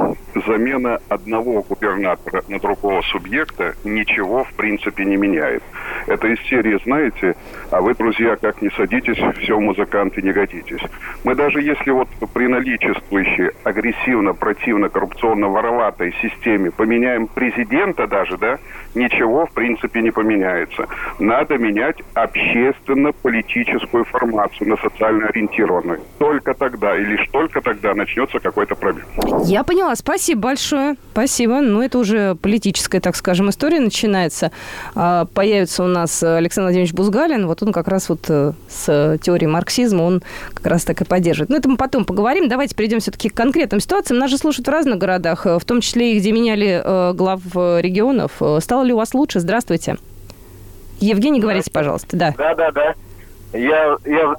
Замена 0.46 0.98
одного 1.08 1.62
губернатора 1.62 2.44
на 2.48 2.58
другого 2.58 3.00
субъекта 3.02 3.74
ничего 3.84 4.44
в 4.44 4.52
принципе 4.54 5.04
не 5.04 5.16
меняет. 5.16 5.62
Это 6.06 6.28
из 6.28 6.40
серии, 6.48 6.78
знаете, 6.84 7.34
а 7.70 7.80
вы, 7.80 7.94
друзья, 7.94 8.36
как 8.36 8.62
не 8.62 8.70
садитесь, 8.70 9.18
все 9.40 9.58
музыканты 9.58 10.22
не 10.22 10.32
годитесь. 10.32 10.80
Мы 11.24 11.34
даже 11.34 11.60
если 11.60 11.90
вот 11.90 12.08
при 12.32 12.46
наличествующей 12.46 13.50
агрессивно, 13.64 14.32
противно, 14.32 14.88
коррупционно 14.88 15.48
вороватой 15.48 16.14
системе 16.22 16.70
поменяем 16.70 17.26
президента 17.26 18.06
даже, 18.06 18.38
да, 18.38 18.58
ничего 18.94 19.46
в 19.46 19.52
принципе 19.52 20.00
не 20.00 20.10
поменяется. 20.12 20.86
Надо 21.18 21.58
менять 21.58 21.96
общественно-политическую 22.14 24.04
формацию 24.04 24.70
на 24.70 24.76
социально 24.76 25.26
ориентированную. 25.26 26.00
Только 26.18 26.54
тогда 26.54 26.96
и 26.96 27.04
лишь 27.04 27.28
только 27.32 27.60
тогда 27.60 27.94
начнется 27.94 28.38
какой-то 28.38 28.76
пробел. 28.76 29.04
Я 29.44 29.64
поняла. 29.64 29.94
Спасибо 29.96 30.42
большое. 30.42 30.94
Спасибо. 31.12 31.60
Ну, 31.60 31.82
это 31.82 31.98
уже 31.98 32.36
политическая, 32.36 33.00
так 33.00 33.16
скажем, 33.16 33.50
история 33.50 33.80
начинается. 33.80 34.52
А, 34.94 35.24
появится 35.24 35.82
у 35.82 35.86
нас 35.86 35.95
Александр 36.02 36.66
Владимирович 36.66 36.92
Бузгалин. 36.94 37.46
Вот 37.46 37.62
он 37.62 37.72
как 37.72 37.88
раз 37.88 38.08
вот 38.08 38.20
э, 38.28 38.52
с 38.68 39.18
теорией 39.22 39.48
марксизма, 39.48 40.02
он 40.02 40.22
как 40.54 40.66
раз 40.66 40.84
так 40.84 41.00
и 41.00 41.04
поддерживает. 41.04 41.50
Но 41.50 41.56
это 41.56 41.68
мы 41.68 41.76
потом 41.76 42.04
поговорим. 42.04 42.48
Давайте 42.48 42.74
перейдем 42.74 43.00
все-таки 43.00 43.28
к 43.28 43.34
конкретным 43.34 43.80
ситуациям. 43.80 44.18
Нас 44.18 44.30
же 44.30 44.38
слушают 44.38 44.66
в 44.66 44.70
разных 44.70 44.98
городах, 44.98 45.44
в 45.46 45.64
том 45.64 45.80
числе 45.80 46.12
и 46.14 46.18
где 46.18 46.32
меняли 46.32 46.82
э, 46.84 47.12
глав 47.14 47.40
регионов. 47.54 48.32
Стало 48.60 48.82
ли 48.84 48.92
у 48.92 48.96
вас 48.96 49.14
лучше? 49.14 49.40
Здравствуйте. 49.40 49.96
Евгений, 51.00 51.40
говорите, 51.40 51.70
пожалуйста. 51.70 52.16
Да. 52.16 52.34
Да, 52.36 52.54
да, 52.54 52.70
да. 52.72 52.94
Я, 53.52 53.96
я 54.04 54.34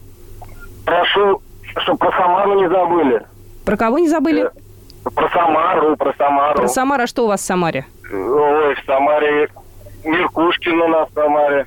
прошу, 0.85 1.41
чтобы 1.77 1.97
про 1.99 2.11
Самару 2.11 2.59
не 2.59 2.67
забыли. 2.69 3.21
Про 3.65 3.77
кого 3.77 3.99
не 3.99 4.09
забыли? 4.09 4.43
Э, 4.45 5.09
Про 5.13 5.29
Самару, 5.29 5.95
про 5.97 6.13
Самару. 6.17 6.57
Про 6.57 6.67
Самара. 6.67 7.07
Что 7.07 7.25
у 7.25 7.27
вас 7.27 7.41
в 7.41 7.45
Самаре? 7.45 7.85
Ой, 8.11 8.75
в 8.75 8.85
Самаре 8.85 9.49
Меркушкин 10.07 10.79
у 10.81 10.87
нас 10.87 11.09
в 11.09 11.13
Самаре. 11.13 11.65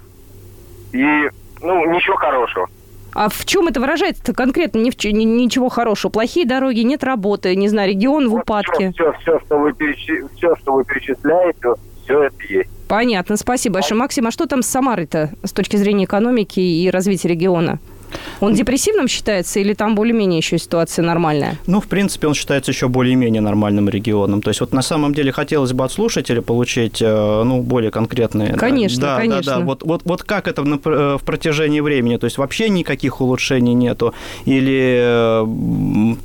И, 0.92 1.04
ну, 1.62 1.86
ничего 1.92 2.16
хорошего. 2.16 2.68
А 3.12 3.28
в 3.28 3.44
чем 3.44 3.66
это 3.68 3.80
выражается-то 3.80 4.32
конкретно? 4.34 4.78
Ни 4.78 4.90
в 4.90 5.04
ни- 5.04 5.24
ничего 5.24 5.68
хорошего. 5.68 6.10
Плохие 6.12 6.46
дороги, 6.46 6.80
нет 6.80 7.02
работы, 7.02 7.54
не 7.56 7.68
знаю, 7.68 7.90
регион 7.90 8.28
в 8.28 8.34
упадке. 8.34 8.92
Все, 8.92 9.12
все, 9.20 9.40
что 9.40 9.58
вы 9.58 9.70
перечи- 9.72 10.28
все, 10.36 10.54
что 10.56 10.72
вы 10.74 10.84
перечисляете, 10.84 11.74
все 12.04 12.22
это 12.24 12.36
есть. 12.48 12.70
Понятно, 12.88 13.36
спасибо 13.36 13.74
большое. 13.74 13.98
Максим, 14.00 14.26
а 14.26 14.30
что 14.30 14.46
там 14.46 14.62
с 14.62 14.66
Самарой-то 14.66 15.30
с 15.44 15.52
точки 15.52 15.76
зрения 15.76 16.04
экономики 16.04 16.60
и 16.60 16.88
развития 16.90 17.28
региона? 17.28 17.78
Он 18.40 18.54
депрессивным 18.54 19.08
считается 19.08 19.60
или 19.60 19.74
там 19.74 19.94
более-менее 19.94 20.38
еще 20.38 20.58
ситуация 20.58 21.04
нормальная? 21.04 21.58
Ну, 21.66 21.80
в 21.80 21.86
принципе, 21.86 22.26
он 22.26 22.34
считается 22.34 22.70
еще 22.70 22.88
более-менее 22.88 23.42
нормальным 23.42 23.88
регионом. 23.88 24.42
То 24.42 24.50
есть 24.50 24.60
вот 24.60 24.72
на 24.72 24.82
самом 24.82 25.14
деле 25.14 25.32
хотелось 25.32 25.72
бы 25.72 25.84
от 25.84 25.92
слушателя 25.92 26.42
получить, 26.42 27.02
э, 27.02 27.42
ну, 27.44 27.62
более 27.62 27.90
конкретные... 27.90 28.54
Конечно, 28.54 29.00
да, 29.00 29.16
конечно. 29.16 29.52
Да, 29.52 29.58
да, 29.58 29.64
Вот, 29.64 29.82
вот, 29.82 30.02
вот 30.04 30.22
как 30.22 30.48
это 30.48 30.62
э, 30.62 31.18
в 31.20 31.24
протяжении 31.24 31.80
времени? 31.80 32.16
То 32.16 32.24
есть 32.24 32.38
вообще 32.38 32.68
никаких 32.68 33.20
улучшений 33.20 33.74
нету? 33.74 34.14
Или... 34.44 35.44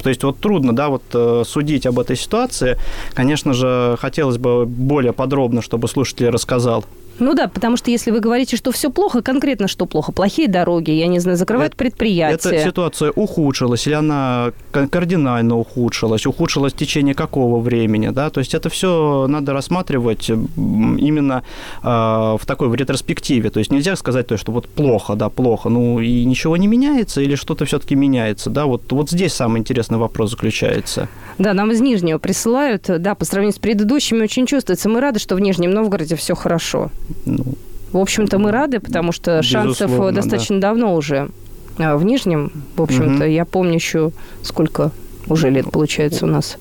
То 0.02 0.10
есть 0.10 0.24
вот 0.24 0.40
трудно, 0.40 0.76
да, 0.76 0.90
вот 0.90 1.04
э, 1.14 1.44
судить 1.46 1.86
об 1.86 2.00
этой 2.00 2.16
ситуации. 2.16 2.78
Конечно 3.14 3.54
же, 3.54 3.98
хотелось 4.00 4.38
бы 4.38 4.66
более 4.66 5.14
подробно, 5.14 5.62
чтобы 5.62 5.88
слушатель 5.88 6.30
рассказал. 6.30 6.86
Ну 7.20 7.34
да, 7.34 7.48
потому 7.48 7.78
что 7.78 7.92
если 7.92 8.12
вы 8.12 8.20
говорите, 8.20 8.58
что 8.58 8.72
все 8.72 8.90
плохо, 8.90 9.22
конкретно 9.22 9.68
что 9.68 9.86
плохо? 9.86 10.12
Плохие 10.12 10.48
дороги, 10.48 10.92
я 10.92 11.08
не 11.08 11.20
знаю, 11.20 11.38
закрывают 11.38 11.74
Это- 11.74 11.78
предприятия. 11.78 12.50
Эта 12.50 12.64
ситуация 12.64 13.12
ухудшилась, 13.12 13.88
или 13.88 13.94
она 13.94 14.52
ка- 14.72 14.88
кардинально 14.88 15.58
ухудшилась, 15.58 16.26
ухудшилась 16.26 16.74
в 16.74 16.78
течение 16.78 17.16
какого 17.16 17.60
времени, 17.60 18.10
да, 18.10 18.30
то 18.30 18.40
есть 18.40 18.54
это 18.54 18.70
все 18.70 19.28
надо 19.28 19.54
рассматривать 19.54 20.30
именно 20.30 21.44
э, 21.84 21.88
в 21.88 22.42
такой 22.46 22.68
в 22.68 22.76
ретроспективе, 22.76 23.50
то 23.50 23.60
есть 23.60 23.72
нельзя 23.72 23.96
сказать, 23.96 24.28
то, 24.28 24.38
что 24.38 24.52
вот 24.52 24.68
плохо, 24.68 25.16
да, 25.16 25.30
плохо, 25.30 25.70
ну 25.70 26.00
и 26.00 26.26
ничего 26.26 26.58
не 26.58 26.68
меняется, 26.68 27.22
или 27.22 27.36
что-то 27.36 27.66
все-таки 27.66 27.96
меняется, 27.96 28.50
да, 28.50 28.66
вот, 28.66 28.92
вот 28.92 29.10
здесь 29.10 29.34
самый 29.34 29.60
интересный 29.60 29.98
вопрос 29.98 30.32
заключается. 30.32 31.08
Да, 31.38 31.54
нам 31.54 31.72
из 31.72 31.82
Нижнего 31.82 32.18
присылают, 32.18 32.84
да, 32.88 33.16
по 33.16 33.26
сравнению 33.26 33.56
с 33.56 33.60
предыдущими 33.60 34.24
очень 34.24 34.46
чувствуется. 34.46 34.90
Мы 34.90 35.00
рады, 35.02 35.20
что 35.20 35.36
в 35.36 35.40
Нижнем 35.40 35.72
Новгороде 35.72 36.16
все 36.16 36.36
хорошо. 36.36 36.92
Ну, 37.26 37.44
В 37.92 37.98
общем-то, 37.98 38.40
мы 38.40 38.52
рады, 38.52 38.80
потому 38.80 39.12
что 39.12 39.42
шансов 39.42 39.92
э, 40.00 40.12
достаточно 40.12 40.60
давно 40.60 40.96
уже 40.96 41.30
а, 41.78 41.98
в 41.98 42.06
Нижнем. 42.06 42.52
В 42.76 42.82
общем-то, 42.82 43.24
Мгм. 43.24 43.30
я 43.30 43.46
помню 43.46 43.76
еще 43.76 44.12
сколько 44.42 44.92
уже 45.28 45.50
лет 45.50 45.72
получается 45.72 46.26
у 46.26 46.30
нас. 46.30 46.58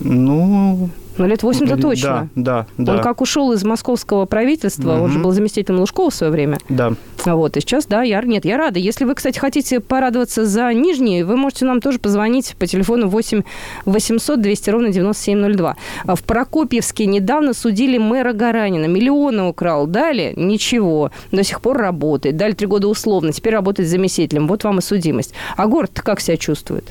ну... 0.00 0.90
Ну, 1.20 1.26
лет 1.26 1.42
8-то 1.42 1.76
да, 1.76 1.82
точно. 1.82 2.28
Да, 2.34 2.66
да, 2.78 2.94
Он 2.94 3.02
как 3.02 3.20
ушел 3.20 3.52
из 3.52 3.62
московского 3.62 4.24
правительства, 4.24 4.98
он 4.98 5.10
же 5.12 5.18
был 5.18 5.32
заместителем 5.32 5.78
Лужкова 5.80 6.08
в 6.10 6.14
свое 6.14 6.32
время. 6.32 6.58
да. 6.68 6.94
Вот, 7.26 7.58
и 7.58 7.60
сейчас, 7.60 7.84
да, 7.84 8.02
я, 8.02 8.22
нет, 8.22 8.46
я 8.46 8.56
рада. 8.56 8.78
Если 8.78 9.04
вы, 9.04 9.14
кстати, 9.14 9.38
хотите 9.38 9.80
порадоваться 9.80 10.46
за 10.46 10.72
Нижний, 10.72 11.22
вы 11.22 11.36
можете 11.36 11.66
нам 11.66 11.82
тоже 11.82 11.98
позвонить 11.98 12.56
по 12.58 12.66
телефону 12.66 13.08
8 13.08 13.42
800 13.84 14.40
200 14.40 14.70
ровно 14.70 14.88
9702. 14.88 15.76
А 16.06 16.14
В 16.14 16.22
Прокопьевске 16.22 17.04
недавно 17.04 17.52
судили 17.52 17.98
мэра 17.98 18.32
Гаранина. 18.32 18.86
Миллионы 18.86 19.42
украл. 19.42 19.86
Дали? 19.86 20.32
Ничего. 20.36 21.10
До 21.30 21.44
сих 21.44 21.60
пор 21.60 21.76
работает. 21.76 22.38
Дали 22.38 22.52
три 22.52 22.66
года 22.66 22.88
условно. 22.88 23.32
Теперь 23.32 23.52
работает 23.52 23.90
заместителем. 23.90 24.48
Вот 24.48 24.64
вам 24.64 24.78
и 24.78 24.82
судимость. 24.82 25.34
А 25.58 25.66
город 25.66 26.00
как 26.02 26.20
себя 26.20 26.38
чувствует? 26.38 26.84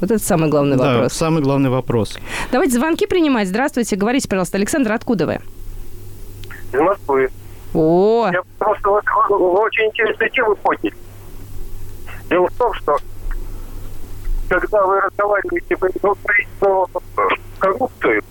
Вот 0.00 0.10
это 0.10 0.18
самый 0.22 0.48
главный 0.48 0.76
Да, 0.76 0.94
вопрос. 0.94 1.12
самый 1.12 1.42
главный 1.42 1.70
вопрос. 1.70 2.18
Давайте 2.52 2.74
звонки 2.74 3.06
принимать. 3.06 3.48
Здравствуйте. 3.48 3.96
Говорите, 3.96 4.28
пожалуйста, 4.28 4.56
Александр, 4.56 4.92
откуда 4.92 5.26
вы? 5.26 5.40
Из 6.72 6.80
Москвы. 6.80 7.28
О, 7.74 8.28
Я 8.32 8.42
просто 8.58 8.88
вот, 8.88 9.04
вы 9.28 9.36
очень 9.60 9.84
интересную 9.86 10.30
тему 10.30 10.56
подняли. 10.56 10.94
Дело 12.28 12.48
в 12.48 12.52
том, 12.54 12.72
что 12.74 12.96
когда 14.48 14.84
вы 14.86 15.00
разговариваете 15.00 15.76
про 15.76 16.86
коррупцию, 17.58 18.22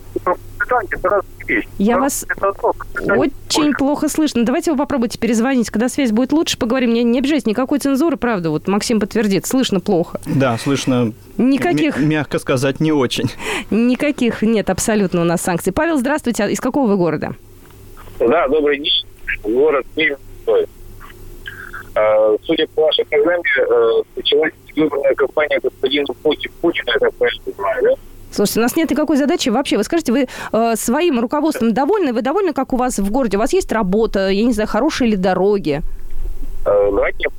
разные 0.69 1.45
вещи. 1.47 1.67
Я 1.77 1.97
вас 1.97 2.25
Очень 2.99 3.73
плохо 3.73 4.08
слышно. 4.10 4.43
Давайте 4.45 4.71
вы 4.71 4.77
попробуйте 4.77 5.17
перезвонить. 5.17 5.69
Когда 5.69 5.89
связь 5.89 6.12
будет 6.12 6.32
лучше, 6.32 6.58
поговорим. 6.58 6.93
Не, 6.93 7.03
не 7.03 7.19
обижайтесь, 7.19 7.45
никакой 7.45 7.79
цензуры, 7.79 8.17
правда. 8.17 8.49
Вот 8.49 8.67
Максим 8.67 8.99
подтвердит. 8.99 9.45
Слышно 9.45 9.79
плохо. 9.79 10.19
Да, 10.25 10.58
слышно, 10.58 11.13
Никаких, 11.38 11.97
м- 11.97 12.08
мягко 12.10 12.39
сказать, 12.39 12.79
не 12.79 12.91
очень. 12.91 13.29
никаких 13.71 14.41
нет 14.41 14.69
абсолютно 14.69 15.21
у 15.21 15.23
нас 15.25 15.41
санкций. 15.41 15.73
Павел, 15.73 15.97
здравствуйте. 15.97 16.43
А 16.43 16.49
Из 16.49 16.60
какого 16.60 16.88
вы 16.89 16.97
города? 16.97 17.32
Да, 18.19 18.47
добрый 18.47 18.79
день. 18.79 19.05
Город 19.43 19.86
Киев. 19.95 20.17
А, 21.95 22.36
Судя 22.43 22.67
по 22.75 22.84
вашей 22.84 23.05
программе, 23.05 23.43
э, 23.58 24.01
началась 24.15 24.53
выборная 24.75 25.15
кампания 25.15 25.60
господина 25.62 26.05
Пути- 26.23 26.49
Путина, 26.62 26.91
я 26.93 26.99
так 26.99 27.13
да? 27.82 27.89
Слушайте, 28.32 28.60
у 28.60 28.63
нас 28.63 28.76
нет 28.76 28.92
никакой 28.92 29.18
задачи 29.18 29.50
вообще. 29.50 29.78
Вы 29.78 29.84
скажите, 29.84 30.12
вы 30.12 30.28
э, 30.52 30.76
своим 30.76 31.20
руководством 31.20 31.74
довольны? 31.74 32.13
Вы 32.13 32.22
довольны, 32.22 32.54
как 32.54 32.74
у 32.74 32.78
вас 32.78 33.00
в 33.00 33.12
городе? 33.12 33.38
У 33.38 33.39
вас 33.39 33.54
есть 33.54 33.72
работа, 33.72 34.30
я 34.30 34.44
не 34.44 34.54
знаю, 34.54 34.68
хорошие 34.68 35.12
ли 35.12 35.18
дороги? 35.18 35.82
Э, 36.65 36.89
Давайте 36.92 37.18
я 37.24 37.30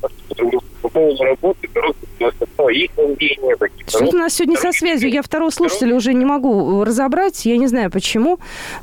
так, 0.00 0.10
по-другому. 0.28 0.62
По 0.84 0.90
поводу 0.90 1.24
работы, 1.24 1.66
дорог, 1.74 1.96
ну, 2.20 3.08
мнение, 3.08 3.56
такие 3.58 3.84
Что-то 3.86 4.16
у 4.16 4.18
нас 4.18 4.34
сегодня 4.34 4.58
со 4.58 4.70
связью. 4.70 5.10
Я 5.10 5.22
второго 5.22 5.48
слушателя 5.48 5.96
уже 5.96 6.12
не 6.12 6.26
могу 6.26 6.82
э, 6.82 6.84
разобрать. 6.84 7.46
Я 7.46 7.56
не 7.56 7.66
знаю, 7.66 7.90
почему. 7.90 8.38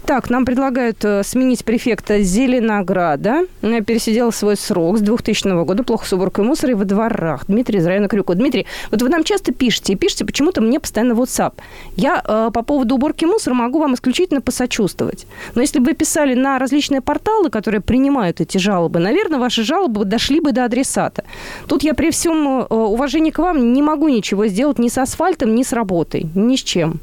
Так, 0.05 0.31
нам 0.31 0.45
предлагают 0.45 1.05
э, 1.05 1.23
сменить 1.23 1.63
префекта 1.63 2.21
Зеленограда. 2.21 3.45
Я 3.61 3.81
пересидела 3.81 4.31
свой 4.31 4.57
срок 4.57 4.97
с 4.97 5.01
2000 5.01 5.63
года. 5.63 5.83
Плохо 5.83 6.07
с 6.07 6.13
уборкой 6.13 6.43
мусора 6.43 6.71
и 6.71 6.75
во 6.75 6.85
дворах. 6.85 7.45
Дмитрий 7.47 7.77
из 7.77 7.85
района 7.85 8.07
Крюкова. 8.07 8.35
Дмитрий, 8.35 8.65
вот 8.89 9.01
вы 9.01 9.09
нам 9.09 9.23
часто 9.23 9.53
пишете, 9.53 9.93
и 9.93 9.95
пишете 9.95 10.25
почему-то 10.25 10.61
мне 10.61 10.79
постоянно 10.79 11.13
в 11.13 11.21
WhatsApp. 11.21 11.53
Я 11.95 12.23
э, 12.27 12.49
по 12.51 12.63
поводу 12.63 12.95
уборки 12.95 13.25
мусора 13.25 13.53
могу 13.53 13.79
вам 13.79 13.93
исключительно 13.93 14.41
посочувствовать. 14.41 15.27
Но 15.53 15.61
если 15.61 15.77
бы 15.77 15.85
вы 15.85 15.93
писали 15.93 16.33
на 16.33 16.57
различные 16.57 17.01
порталы, 17.01 17.51
которые 17.51 17.81
принимают 17.81 18.41
эти 18.41 18.57
жалобы, 18.57 18.99
наверное, 18.99 19.39
ваши 19.39 19.63
жалобы 19.63 20.05
дошли 20.05 20.39
бы 20.39 20.51
до 20.51 20.65
адресата. 20.65 21.23
Тут 21.67 21.83
я 21.83 21.90
при 21.93 22.11
всем 22.11 22.47
э, 22.61 22.65
уважении 22.73 23.31
к 23.31 23.39
вам 23.39 23.73
не 23.73 23.81
могу 23.81 24.07
ничего 24.09 24.47
сделать 24.47 24.79
ни 24.79 24.87
с 24.89 24.97
асфальтом, 24.97 25.55
ни 25.55 25.63
с 25.63 25.73
работой, 25.73 26.27
ни 26.35 26.55
с 26.55 26.59
чем. 26.63 26.99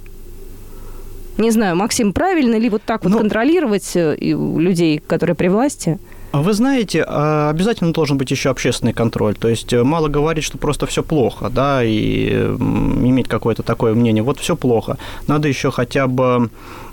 Не 1.39 1.51
знаю, 1.53 1.77
Максим, 1.77 2.13
правильно 2.13 2.57
ли 2.57 2.69
вот 2.69 2.83
так 2.83 3.05
вот 3.05 3.13
Ну- 3.13 3.19
контролировать 3.19 3.93
э, 3.95 4.17
людей, 4.21 5.01
которые 5.07 5.37
при 5.37 5.49
власти? 5.49 5.99
А 6.31 6.43
Вы 6.43 6.53
знаете, 6.53 7.05
а, 7.07 7.49
обязательно 7.49 7.93
должен 7.93 8.19
быть 8.19 8.31
еще 8.31 8.51
общественный 8.51 8.93
контроль. 8.93 9.35
То 9.35 9.49
есть 9.49 9.73
э, 9.73 9.83
мало 9.83 10.09
говорить, 10.09 10.45
что 10.45 10.59
просто 10.59 10.87
все 10.87 11.03
плохо, 11.03 11.49
да, 11.49 11.83
и 11.83 12.29
иметь 12.29 13.29
какое-то 13.29 13.63
такое 13.63 13.95
мнение, 13.95 14.23
вот 14.23 14.39
все 14.39 14.55
плохо. 14.55 14.99
Надо 15.27 15.49
еще 15.49 15.71
хотя 15.71 16.07
бы 16.07 16.51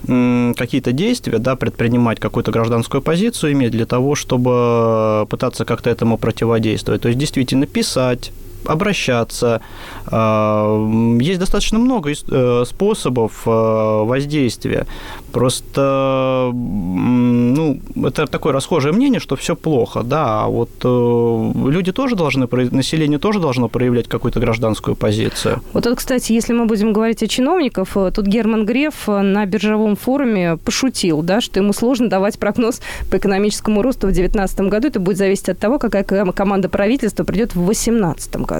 какие-то 0.07 0.91
действия, 0.91 1.39
да, 1.39 1.55
предпринимать 1.55 2.19
какую-то 2.19 2.51
гражданскую 2.51 3.01
позицию 3.01 3.53
иметь 3.53 3.71
для 3.71 3.85
того, 3.85 4.13
чтобы 4.13 5.25
пытаться 5.29 5.65
как-то 5.65 5.89
этому 5.89 6.17
противодействовать. 6.17 7.01
То 7.01 7.07
есть 7.07 7.19
действительно 7.19 7.65
писать, 7.65 8.31
обращаться. 8.67 9.61
А, 10.07 11.17
Есть 11.19 11.39
достаточно 11.39 11.79
много 11.79 12.11
э, 12.11 12.63
способов 12.65 13.43
э, 13.45 13.49
воздействия. 13.49 14.85
Просто, 15.31 16.51
ну, 16.53 17.79
это 18.05 18.27
такое 18.27 18.53
расхожее 18.53 18.93
мнение, 18.93 19.19
что 19.19 19.35
все 19.35 19.55
плохо, 19.55 20.03
да, 20.03 20.43
а 20.43 20.47
вот 20.47 20.69
э, 20.83 21.51
люди 21.69 21.91
тоже 21.91 22.15
должны, 22.15 22.47
население 22.71 23.19
тоже 23.19 23.39
должно 23.39 23.67
проявлять 23.67 24.07
какую-то 24.07 24.39
гражданскую 24.39 24.95
позицию. 24.95 25.61
Вот 25.73 25.85
это, 25.85 25.95
кстати, 25.95 26.31
если 26.31 26.53
мы 26.53 26.65
будем 26.65 26.93
говорить 26.93 27.21
о 27.23 27.27
чиновниках, 27.27 27.89
э, 27.95 28.11
тут 28.15 28.27
Герман 28.27 28.65
Греф 28.65 29.07
на 29.07 29.45
биржевом 29.45 29.95
форуме 29.95 30.57
пошутил, 30.57 31.21
да, 31.21 31.41
что 31.41 31.59
ему 31.59 31.73
сложно 31.73 32.09
давать 32.09 32.39
прогноз 32.39 32.81
по 33.11 33.17
экономическому 33.17 33.81
росту 33.81 34.07
в 34.07 34.11
2019 34.11 34.59
году. 34.61 34.87
Это 34.87 34.99
будет 34.99 35.17
зависеть 35.17 35.49
от 35.49 35.59
того, 35.59 35.79
какая 35.79 36.03
ком- 36.03 36.31
команда 36.31 36.69
правительства 36.69 37.23
придет 37.23 37.55
в 37.55 37.65
2018 37.65 38.35
году. 38.37 38.54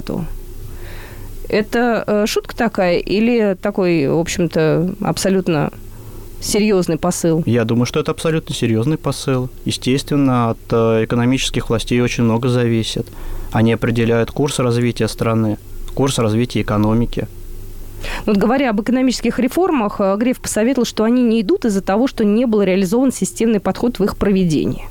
Это 1.48 2.04
э, 2.06 2.26
шутка 2.26 2.56
такая 2.56 2.98
или 2.98 3.56
такой, 3.60 4.08
в 4.08 4.18
общем-то, 4.18 4.94
абсолютно 5.00 5.70
серьезный 6.40 6.98
посыл? 6.98 7.42
Я 7.46 7.64
думаю, 7.64 7.86
что 7.86 8.00
это 8.00 8.10
абсолютно 8.10 8.54
серьезный 8.54 8.98
посыл. 8.98 9.48
Естественно, 9.64 10.50
от 10.50 10.58
э, 10.70 11.04
экономических 11.04 11.68
властей 11.68 12.00
очень 12.00 12.24
много 12.24 12.48
зависит. 12.48 13.06
Они 13.52 13.72
определяют 13.72 14.30
курс 14.30 14.58
развития 14.58 15.08
страны, 15.08 15.58
курс 15.94 16.18
развития 16.18 16.62
экономики. 16.62 17.28
Вот 18.24 18.36
говоря 18.36 18.70
об 18.70 18.80
экономических 18.80 19.38
реформах, 19.38 20.00
э, 20.00 20.16
Греф 20.16 20.40
посоветовал, 20.40 20.86
что 20.86 21.04
они 21.04 21.22
не 21.22 21.42
идут 21.42 21.64
из-за 21.64 21.80
того, 21.80 22.06
что 22.06 22.24
не 22.24 22.44
был 22.46 22.62
реализован 22.62 23.12
системный 23.12 23.60
подход 23.60 23.98
в 23.98 24.04
их 24.04 24.16
проведении. 24.16 24.84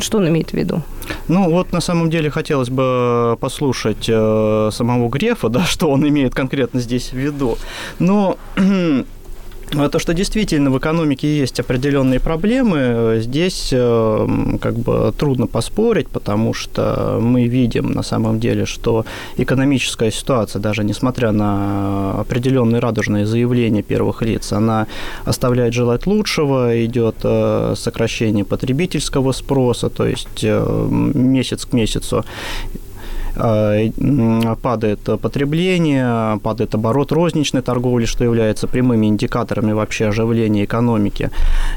Что 0.00 0.18
он 0.18 0.28
имеет 0.28 0.50
в 0.50 0.54
виду? 0.54 0.82
Ну, 1.28 1.50
вот 1.50 1.72
на 1.72 1.80
самом 1.80 2.10
деле 2.10 2.30
хотелось 2.30 2.70
бы 2.70 3.36
послушать 3.40 4.06
э, 4.08 4.70
самого 4.72 5.08
Грефа, 5.08 5.48
да, 5.50 5.64
что 5.64 5.90
он 5.90 6.06
имеет 6.08 6.34
конкретно 6.34 6.80
здесь 6.80 7.12
в 7.12 7.16
виду. 7.16 7.58
Но 7.98 8.36
то, 9.70 9.98
что 9.98 10.14
действительно 10.14 10.70
в 10.70 10.78
экономике 10.78 11.38
есть 11.38 11.60
определенные 11.60 12.20
проблемы, 12.20 13.20
здесь 13.20 13.70
э, 13.72 14.26
как 14.60 14.74
бы 14.74 15.12
трудно 15.16 15.46
поспорить, 15.46 16.08
потому 16.08 16.54
что 16.54 17.18
мы 17.20 17.46
видим 17.46 17.92
на 17.92 18.02
самом 18.02 18.40
деле, 18.40 18.66
что 18.66 19.04
экономическая 19.36 20.10
ситуация, 20.10 20.60
даже 20.60 20.84
несмотря 20.84 21.32
на 21.32 22.20
определенные 22.20 22.80
радужные 22.80 23.26
заявления 23.26 23.82
первых 23.82 24.22
лиц, 24.22 24.52
она 24.52 24.86
оставляет 25.24 25.74
желать 25.74 26.06
лучшего, 26.06 26.84
идет 26.84 27.16
э, 27.22 27.74
сокращение 27.76 28.44
потребительского 28.44 29.32
спроса, 29.32 29.88
то 29.88 30.06
есть 30.06 30.42
э, 30.42 30.88
месяц 31.14 31.64
к 31.64 31.72
месяцу 31.72 32.24
падает 33.34 35.00
потребление, 35.20 36.38
падает 36.40 36.74
оборот 36.74 37.12
розничной 37.12 37.62
торговли, 37.62 38.04
что 38.04 38.24
является 38.24 38.66
прямыми 38.66 39.06
индикаторами 39.06 39.72
вообще 39.72 40.06
оживления 40.06 40.64
экономики. 40.64 41.30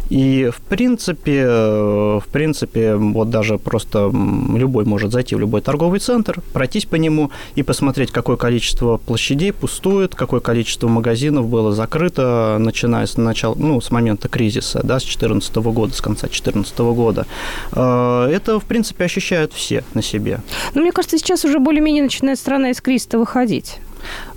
И 0.09 0.49
в 0.53 0.61
принципе, 0.61 1.45
в 1.45 2.25
принципе, 2.31 2.95
вот 2.95 3.29
даже 3.29 3.57
просто 3.57 4.11
любой 4.13 4.85
может 4.85 5.11
зайти 5.11 5.35
в 5.35 5.39
любой 5.39 5.61
торговый 5.61 5.99
центр, 5.99 6.41
пройтись 6.53 6.85
по 6.85 6.95
нему 6.95 7.31
и 7.55 7.63
посмотреть, 7.63 8.11
какое 8.11 8.37
количество 8.37 8.97
площадей 8.97 9.51
пустует, 9.53 10.15
какое 10.15 10.39
количество 10.39 10.87
магазинов 10.87 11.47
было 11.47 11.71
закрыто, 11.71 12.57
начиная 12.59 13.05
с 13.05 13.17
начала, 13.17 13.55
ну, 13.55 13.81
с 13.81 13.91
момента 13.91 14.27
кризиса, 14.27 14.81
да, 14.83 14.99
с 14.99 15.03
2014 15.03 15.55
года, 15.55 15.93
с 15.93 16.01
конца 16.01 16.27
2014 16.27 16.77
года. 16.79 17.25
Э, 17.71 18.29
это, 18.31 18.59
в 18.59 18.65
принципе, 18.65 19.05
ощущают 19.05 19.53
все 19.53 19.83
на 19.93 20.01
себе. 20.01 20.39
Ну, 20.73 20.81
мне 20.81 20.91
кажется, 20.91 21.17
сейчас 21.17 21.42
уже 21.45 21.59
более-менее 21.59 22.03
начинает 22.03 22.39
страна 22.39 22.69
из 22.69 22.81
кризиса 22.81 23.17
выходить. 23.17 23.79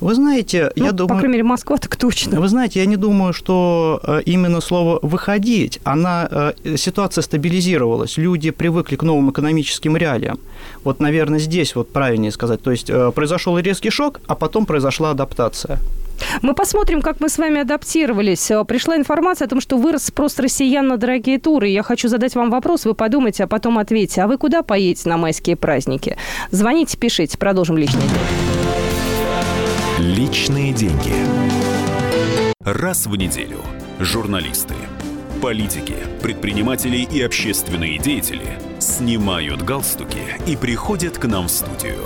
Вы 0.00 0.14
знаете, 0.14 0.70
ну, 0.76 0.84
я 0.84 0.92
думаю... 0.92 1.08
По 1.08 1.14
крайней 1.18 1.32
мере, 1.32 1.42
Москва 1.42 1.76
так 1.76 1.96
точно. 1.96 2.40
Вы 2.40 2.48
знаете, 2.48 2.80
я 2.80 2.86
не 2.86 2.96
думаю, 2.96 3.32
что 3.32 4.00
э, 4.02 4.22
именно 4.26 4.60
слово 4.60 4.98
«выходить», 5.02 5.80
она, 5.84 6.28
э, 6.30 6.76
ситуация 6.76 7.22
стабилизировалась, 7.22 8.16
люди 8.16 8.50
привыкли 8.50 8.96
к 8.96 9.02
новым 9.02 9.30
экономическим 9.30 9.96
реалиям. 9.96 10.38
Вот, 10.84 11.00
наверное, 11.00 11.38
здесь 11.38 11.74
вот 11.74 11.92
правильнее 11.92 12.30
сказать. 12.30 12.62
То 12.62 12.70
есть 12.70 12.90
э, 12.90 13.10
произошел 13.12 13.58
резкий 13.58 13.90
шок, 13.90 14.20
а 14.26 14.34
потом 14.34 14.66
произошла 14.66 15.10
адаптация. 15.10 15.78
Мы 16.42 16.54
посмотрим, 16.54 17.02
как 17.02 17.20
мы 17.20 17.28
с 17.28 17.38
вами 17.38 17.60
адаптировались. 17.60 18.50
Пришла 18.66 18.96
информация 18.96 19.46
о 19.46 19.48
том, 19.48 19.60
что 19.60 19.76
вырос 19.76 20.04
спрос 20.04 20.38
россиян 20.38 20.86
на 20.86 20.96
дорогие 20.96 21.38
туры. 21.38 21.68
Я 21.68 21.82
хочу 21.82 22.08
задать 22.08 22.34
вам 22.34 22.50
вопрос, 22.50 22.84
вы 22.84 22.94
подумайте, 22.94 23.44
а 23.44 23.46
потом 23.46 23.78
ответьте. 23.78 24.22
А 24.22 24.26
вы 24.26 24.38
куда 24.38 24.62
поедете 24.62 25.08
на 25.08 25.16
майские 25.16 25.56
праздники? 25.56 26.16
Звоните, 26.50 26.96
пишите. 26.96 27.38
Продолжим 27.38 27.76
личный 27.76 28.02
Личные 29.98 30.72
деньги. 30.72 31.12
Раз 32.60 33.06
в 33.06 33.16
неделю 33.16 33.60
журналисты, 33.98 34.74
политики, 35.40 35.96
предприниматели 36.22 36.98
и 36.98 37.22
общественные 37.22 37.98
деятели 37.98 38.58
снимают 38.78 39.62
галстуки 39.62 40.20
и 40.46 40.56
приходят 40.56 41.16
к 41.18 41.24
нам 41.24 41.46
в 41.46 41.50
студию. 41.50 42.00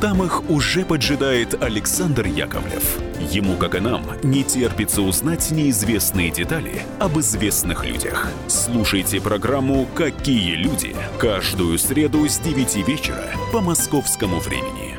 Там 0.00 0.22
их 0.22 0.48
уже 0.48 0.86
поджидает 0.86 1.62
Александр 1.62 2.24
Яковлев. 2.24 2.98
Ему, 3.30 3.56
как 3.56 3.74
и 3.74 3.80
нам, 3.80 4.02
не 4.22 4.42
терпится 4.42 5.02
узнать 5.02 5.50
неизвестные 5.50 6.30
детали 6.30 6.84
об 6.98 7.18
известных 7.20 7.84
людях. 7.84 8.26
Слушайте 8.48 9.20
программу 9.20 9.86
«Какие 9.94 10.54
люди» 10.54 10.96
каждую 11.18 11.78
среду 11.78 12.26
с 12.26 12.38
9 12.38 12.88
вечера 12.88 13.26
по 13.52 13.60
московскому 13.60 14.40
времени. 14.40 14.96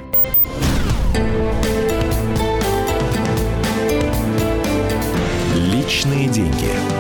Личные 5.56 6.28
деньги. 6.28 6.91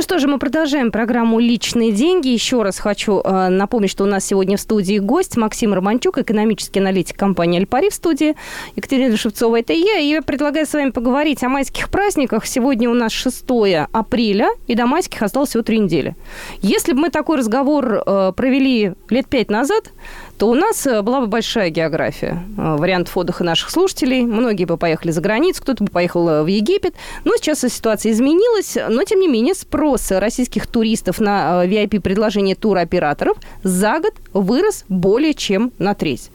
Ну 0.00 0.02
что 0.02 0.18
же, 0.18 0.28
мы 0.28 0.38
продолжаем 0.38 0.90
программу 0.90 1.38
«Личные 1.40 1.92
деньги». 1.92 2.28
Еще 2.28 2.62
раз 2.62 2.78
хочу 2.78 3.20
э, 3.20 3.48
напомнить, 3.50 3.90
что 3.90 4.04
у 4.04 4.06
нас 4.06 4.24
сегодня 4.24 4.56
в 4.56 4.60
студии 4.62 4.98
гость 4.98 5.36
Максим 5.36 5.74
Романчук, 5.74 6.16
экономический 6.16 6.80
аналитик 6.80 7.18
компании 7.18 7.60
«Альпари» 7.60 7.90
в 7.90 7.94
студии. 7.94 8.34
Екатерина 8.76 9.14
Шевцова, 9.18 9.60
это 9.60 9.74
я. 9.74 9.98
И 9.98 10.06
я 10.06 10.22
предлагаю 10.22 10.64
с 10.64 10.72
вами 10.72 10.88
поговорить 10.88 11.44
о 11.44 11.50
майских 11.50 11.90
праздниках. 11.90 12.46
Сегодня 12.46 12.88
у 12.88 12.94
нас 12.94 13.12
6 13.12 13.44
апреля, 13.92 14.48
и 14.66 14.74
до 14.74 14.86
майских 14.86 15.20
осталось 15.20 15.50
всего 15.50 15.62
три 15.62 15.78
недели. 15.78 16.16
Если 16.62 16.94
бы 16.94 17.00
мы 17.00 17.10
такой 17.10 17.36
разговор 17.36 18.02
э, 18.06 18.32
провели 18.34 18.94
лет 19.10 19.28
пять 19.28 19.50
назад, 19.50 19.90
то 20.40 20.48
у 20.48 20.54
нас 20.54 20.86
э, 20.86 21.02
была 21.02 21.20
бы 21.20 21.26
большая 21.26 21.68
география 21.68 22.42
э, 22.56 22.76
вариантов 22.76 23.14
отдыха 23.14 23.44
наших 23.44 23.68
слушателей. 23.68 24.22
Многие 24.22 24.64
бы 24.64 24.78
поехали 24.78 25.10
за 25.10 25.20
границу, 25.20 25.60
кто-то 25.60 25.84
бы 25.84 25.90
поехал 25.90 26.26
э, 26.30 26.42
в 26.42 26.46
Египет. 26.46 26.94
Но 27.24 27.36
сейчас 27.36 27.60
ситуация 27.60 28.12
изменилась, 28.12 28.74
но 28.88 29.04
тем 29.04 29.20
не 29.20 29.28
менее 29.28 29.54
спрос 29.54 30.10
российских 30.10 30.66
туристов 30.66 31.20
на 31.20 31.66
VIP-предложения 31.66 32.54
туроператоров 32.54 33.36
за 33.62 34.00
год 34.00 34.14
вырос 34.32 34.86
более 34.88 35.34
чем 35.34 35.72
на 35.78 35.92
треть. 35.92 36.30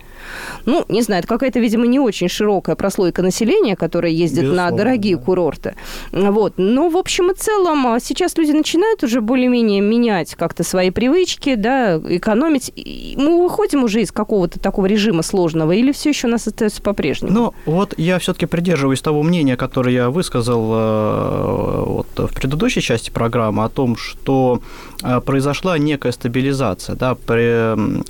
Ну, 0.65 0.85
не 0.89 1.01
знаю, 1.01 1.19
это 1.19 1.27
какая-то, 1.27 1.59
видимо, 1.59 1.85
не 1.85 1.99
очень 1.99 2.29
широкая 2.29 2.75
прослойка 2.75 3.21
населения, 3.21 3.75
которая 3.75 4.11
ездит 4.11 4.43
Безусловно, 4.43 4.71
на 4.71 4.77
дорогие 4.77 5.17
да. 5.17 5.23
курорты. 5.23 5.75
Вот. 6.11 6.53
Но, 6.57 6.89
в 6.89 6.97
общем 6.97 7.31
и 7.31 7.35
целом, 7.35 7.87
а, 7.87 7.99
сейчас 7.99 8.37
люди 8.37 8.51
начинают 8.51 9.03
уже 9.03 9.21
более-менее 9.21 9.81
менять 9.81 10.35
как-то 10.35 10.63
свои 10.63 10.89
привычки, 10.89 11.55
да, 11.55 11.97
экономить. 11.97 12.71
Мы 13.17 13.43
выходим 13.43 13.83
уже 13.83 14.01
из 14.01 14.11
какого-то 14.11 14.59
такого 14.59 14.85
режима 14.85 15.23
сложного, 15.23 15.71
или 15.71 15.91
все 15.91 16.09
еще 16.09 16.27
у 16.27 16.31
нас 16.31 16.47
остается 16.47 16.81
по-прежнему? 16.81 17.33
Ну, 17.33 17.53
вот 17.65 17.93
я 17.97 18.19
все-таки 18.19 18.45
придерживаюсь 18.45 19.01
того 19.01 19.23
мнения, 19.23 19.55
которое 19.55 19.93
я 19.93 20.09
высказал 20.09 20.71
э, 20.73 21.83
вот, 21.85 22.07
в 22.17 22.33
предыдущей 22.33 22.81
части 22.81 23.09
программы 23.09 23.63
о 23.63 23.69
том, 23.69 23.95
что 23.95 24.61
э, 25.03 25.21
произошла 25.21 25.77
некая 25.77 26.11
стабилизация, 26.11 26.95
да, 26.95 27.15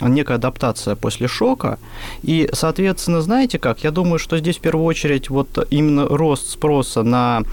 некая 0.02 0.36
адаптация 0.36 0.96
после 0.96 1.28
шока, 1.28 1.80
и, 2.24 2.50
соответственно, 2.54 3.22
знаете 3.22 3.60
как, 3.60 3.84
я 3.84 3.92
думаю, 3.92 4.20
что 4.20 4.38
здесь 4.38 4.58
в 4.58 4.62
первую 4.62 4.86
очередь 4.86 5.30
вот 5.30 5.68
именно 5.70 6.08
рост 6.08 6.50
спроса 6.50 7.04
на 7.04 7.44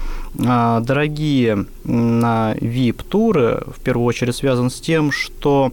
а, 0.45 0.79
дорогие, 0.79 1.65
на 1.83 2.53
VIP-туры, 2.55 3.63
в 3.67 3.79
первую 3.81 4.05
очередь 4.05 4.35
связан 4.35 4.69
с 4.69 4.79
тем, 4.79 5.11
что 5.11 5.71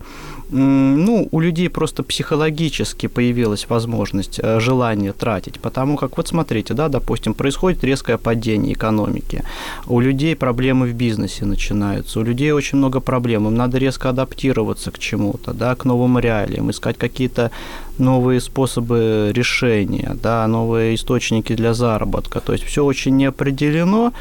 ну, 0.51 1.29
у 1.31 1.41
людей 1.41 1.69
просто 1.69 2.03
психологически 2.03 3.09
появилась 3.09 3.69
возможность, 3.69 4.41
э, 4.43 4.61
желание 4.61 5.13
тратить, 5.13 5.61
потому 5.61 5.97
как, 5.97 6.17
вот 6.17 6.29
смотрите, 6.29 6.75
да, 6.75 6.89
допустим, 6.89 7.35
происходит 7.35 7.85
резкое 7.85 8.19
падение 8.19 8.73
экономики, 8.73 9.45
у 9.87 10.01
людей 10.01 10.35
проблемы 10.35 10.87
в 10.87 10.95
бизнесе 10.95 11.45
начинаются, 11.45 12.21
у 12.21 12.25
людей 12.25 12.53
очень 12.53 12.79
много 12.79 13.01
проблем, 13.01 13.47
им 13.47 13.55
надо 13.55 13.79
резко 13.79 14.09
адаптироваться 14.09 14.91
к 14.91 14.99
чему-то, 14.99 15.53
да, 15.53 15.75
к 15.75 15.85
новым 15.85 16.19
реалиям, 16.19 16.71
искать 16.71 16.99
какие-то 16.99 17.51
новые 17.99 18.41
способы 18.41 19.31
решения, 19.35 20.17
да, 20.23 20.47
новые 20.47 20.95
источники 20.95 21.55
для 21.55 21.75
заработка, 21.75 22.41
то 22.41 22.53
есть 22.53 22.65
все 22.65 22.85
очень 22.85 23.17
не 23.17 23.27
определено, 23.27 24.13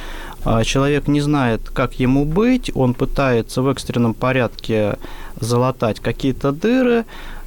а 0.43 0.63
человек 0.63 1.07
не 1.07 1.21
знает, 1.21 1.61
как 1.73 1.99
ему 1.99 2.25
быть, 2.25 2.71
он 2.75 2.93
пытается 2.93 3.61
в 3.61 3.67
экстренном 3.67 4.13
порядке 4.13 4.97
залатать 5.39 5.99
какие-то 5.99 6.51
дыры, 6.51 7.05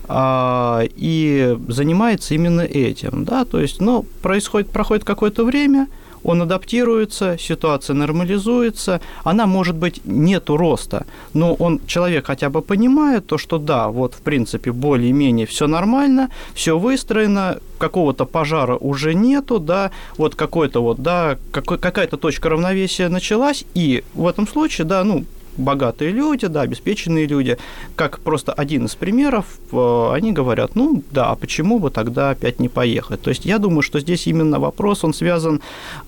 а, 0.09 0.83
и 0.97 1.57
занимается 1.69 2.35
именно 2.35 2.63
этим, 2.63 3.25
да, 3.25 3.45
то 3.45 3.61
есть, 3.61 3.81
ну, 3.81 4.05
происходит, 4.21 4.71
проходит 4.71 5.05
какое-то 5.05 5.45
время, 5.45 5.87
он 6.25 6.43
адаптируется, 6.43 7.37
ситуация 7.39 7.95
нормализуется, 7.95 9.01
она, 9.25 9.47
может 9.47 9.77
быть, 9.77 10.01
нету 10.05 10.57
роста, 10.57 11.07
но 11.35 11.55
он, 11.55 11.81
человек 11.87 12.27
хотя 12.27 12.51
бы 12.51 12.63
понимает 12.63 13.27
то, 13.27 13.39
что 13.39 13.59
да, 13.59 13.89
вот, 13.89 14.15
в 14.15 14.21
принципе, 14.23 14.73
более-менее 14.73 15.47
все 15.47 15.67
нормально, 15.67 16.31
все 16.55 16.79
выстроено, 16.79 17.59
какого-то 17.79 18.27
пожара 18.27 18.77
уже 18.77 19.15
нету, 19.15 19.59
да, 19.59 19.91
вот 20.17 20.37
какой-то 20.37 20.83
вот, 20.83 21.01
да, 21.01 21.39
какая-то 21.51 22.17
точка 22.17 22.49
равновесия 22.51 23.09
началась, 23.09 23.65
и 23.75 24.05
в 24.15 24.27
этом 24.27 24.47
случае, 24.47 24.87
да, 24.87 25.03
ну, 25.03 25.25
богатые 25.57 26.11
люди, 26.11 26.47
да, 26.47 26.63
обеспеченные 26.63 27.27
люди, 27.27 27.59
как 27.97 28.21
просто 28.21 28.53
один 28.53 28.87
из 28.87 28.95
примеров, 28.95 29.45
э, 29.73 30.11
они 30.13 30.33
говорят, 30.33 30.75
ну 30.75 31.03
да, 31.11 31.31
а 31.31 31.37
почему 31.37 31.79
бы 31.79 31.91
тогда 31.91 32.31
опять 32.31 32.61
не 32.61 32.69
поехать? 32.69 33.21
То 33.23 33.31
есть 33.31 33.45
я 33.45 33.59
думаю, 33.59 33.83
что 33.83 34.01
здесь 34.01 34.27
именно 34.27 34.59
вопрос, 34.59 35.05
он 35.05 35.15
связан 35.15 35.61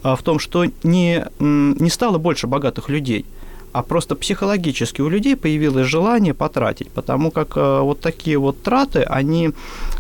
э, 0.03 0.15
в 0.17 0.23
том, 0.23 0.39
что 0.39 0.65
не, 0.83 1.27
не 1.41 1.91
стало 1.91 2.19
больше 2.19 2.47
богатых 2.47 2.89
людей, 2.89 3.25
а 3.73 3.83
просто 3.83 4.15
психологически 4.15 5.01
у 5.01 5.09
людей 5.09 5.37
появилось 5.37 5.87
желание 5.87 6.33
потратить, 6.33 6.91
потому 6.91 7.31
как 7.31 7.57
э, 7.57 7.81
вот 7.81 8.01
такие 8.01 8.39
вот 8.39 8.63
траты, 8.63 9.03
они 9.03 9.51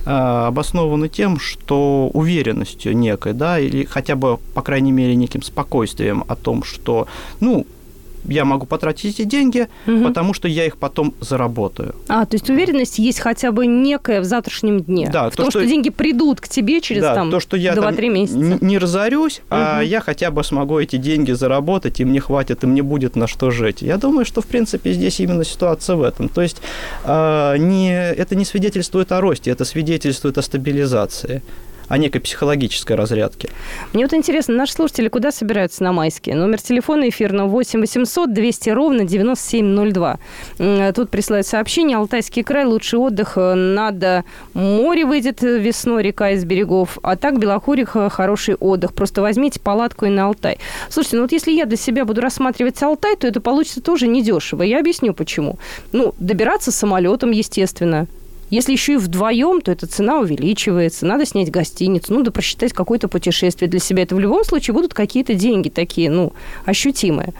обоснованы 0.06 1.08
тем, 1.08 1.40
что 1.40 2.10
уверенностью 2.12 2.94
некой, 2.94 3.32
да, 3.32 3.58
или 3.58 3.86
хотя 3.86 4.16
бы, 4.16 4.36
по 4.52 4.60
крайней 4.60 4.92
мере, 4.92 5.16
неким 5.16 5.40
спокойствием 5.40 6.24
о 6.28 6.36
том, 6.36 6.62
что, 6.62 7.08
ну, 7.40 7.66
я 8.24 8.44
могу 8.44 8.66
потратить 8.66 9.18
эти 9.18 9.24
деньги, 9.24 9.68
угу. 9.86 10.04
потому 10.04 10.34
что 10.34 10.48
я 10.48 10.66
их 10.66 10.76
потом 10.76 11.14
заработаю. 11.20 11.94
А, 12.08 12.24
то 12.26 12.34
есть 12.34 12.48
уверенность 12.50 12.98
есть 12.98 13.20
хотя 13.20 13.52
бы 13.52 13.66
некая 13.66 14.20
в 14.20 14.24
завтрашнем 14.24 14.80
дне. 14.80 15.08
Да, 15.12 15.28
в 15.28 15.36
то, 15.36 15.42
том, 15.42 15.50
что... 15.50 15.60
что 15.60 15.68
деньги 15.68 15.90
придут 15.90 16.40
к 16.40 16.48
тебе 16.48 16.80
через 16.80 17.02
да, 17.02 17.14
там, 17.14 17.30
то, 17.30 17.40
что 17.40 17.56
я 17.56 17.74
2-3 17.74 18.08
месяца. 18.08 18.58
Не, 18.64 18.78
разорюсь, 18.78 19.38
угу. 19.38 19.46
а 19.50 19.80
я 19.80 20.00
хотя 20.00 20.30
бы 20.30 20.44
смогу 20.44 20.78
эти 20.78 20.96
деньги 20.96 21.32
заработать, 21.32 22.00
и 22.00 22.04
мне 22.04 22.20
хватит, 22.20 22.64
и 22.64 22.66
мне 22.66 22.82
будет 22.82 23.16
на 23.16 23.26
что 23.26 23.50
жить. 23.50 23.82
Я 23.82 23.96
думаю, 23.96 24.24
что, 24.24 24.40
в 24.40 24.46
принципе, 24.46 24.92
здесь 24.92 25.20
именно 25.20 25.44
ситуация 25.44 25.96
в 25.96 26.02
этом. 26.02 26.28
То 26.28 26.42
есть 26.42 26.58
э, 27.04 27.56
не, 27.58 27.92
это 27.92 28.34
не 28.34 28.44
свидетельствует 28.44 29.12
о 29.12 29.20
росте, 29.20 29.50
это 29.50 29.64
свидетельствует 29.64 30.38
о 30.38 30.42
стабилизации 30.42 31.42
о 31.88 31.98
некой 31.98 32.20
психологической 32.20 32.96
разрядке. 32.96 33.50
Мне 33.92 34.04
вот 34.04 34.14
интересно, 34.14 34.54
наши 34.54 34.72
слушатели 34.72 35.08
куда 35.08 35.32
собираются 35.32 35.82
на 35.84 35.92
майские? 35.92 36.36
Номер 36.36 36.60
телефона 36.60 37.08
эфирного 37.08 37.48
8 37.48 37.80
800 37.80 38.32
200 38.32 38.70
ровно 38.70 39.04
9702. 39.04 40.18
Тут 40.94 41.10
присылают 41.10 41.46
сообщение. 41.46 41.96
Алтайский 41.96 42.42
край, 42.42 42.64
лучший 42.64 42.98
отдых. 42.98 43.36
Надо 43.36 44.24
море 44.54 45.04
выйдет 45.04 45.42
весной, 45.42 46.02
река 46.02 46.30
из 46.30 46.44
берегов. 46.44 46.98
А 47.02 47.16
так 47.16 47.38
Белокуриха 47.38 48.08
хороший 48.08 48.54
отдых. 48.54 48.94
Просто 48.94 49.22
возьмите 49.22 49.60
палатку 49.60 50.06
и 50.06 50.08
на 50.08 50.26
Алтай. 50.26 50.58
Слушайте, 50.88 51.16
ну 51.16 51.22
вот 51.22 51.32
если 51.32 51.52
я 51.52 51.66
для 51.66 51.76
себя 51.76 52.04
буду 52.04 52.20
рассматривать 52.20 52.82
Алтай, 52.82 53.16
то 53.16 53.26
это 53.26 53.40
получится 53.40 53.80
тоже 53.80 54.06
недешево. 54.06 54.62
Я 54.62 54.80
объясню 54.80 55.14
почему. 55.14 55.58
Ну, 55.92 56.14
добираться 56.18 56.72
самолетом, 56.72 57.30
естественно. 57.30 58.06
Если 58.54 58.70
еще 58.70 58.92
и 58.92 58.96
вдвоем, 58.98 59.60
то 59.60 59.72
эта 59.72 59.88
цена 59.88 60.20
увеличивается. 60.20 61.06
Надо 61.06 61.26
снять 61.26 61.50
гостиницу, 61.50 62.14
ну, 62.14 62.22
да 62.22 62.30
просчитать 62.30 62.72
какое-то 62.72 63.08
путешествие 63.08 63.68
для 63.68 63.80
себя. 63.80 64.04
Это 64.04 64.14
в 64.14 64.20
любом 64.20 64.44
случае 64.44 64.74
будут 64.74 64.94
какие-то 64.94 65.34
деньги 65.34 65.70
такие, 65.70 66.08
ну, 66.08 66.32
ощутимые. 66.64 67.34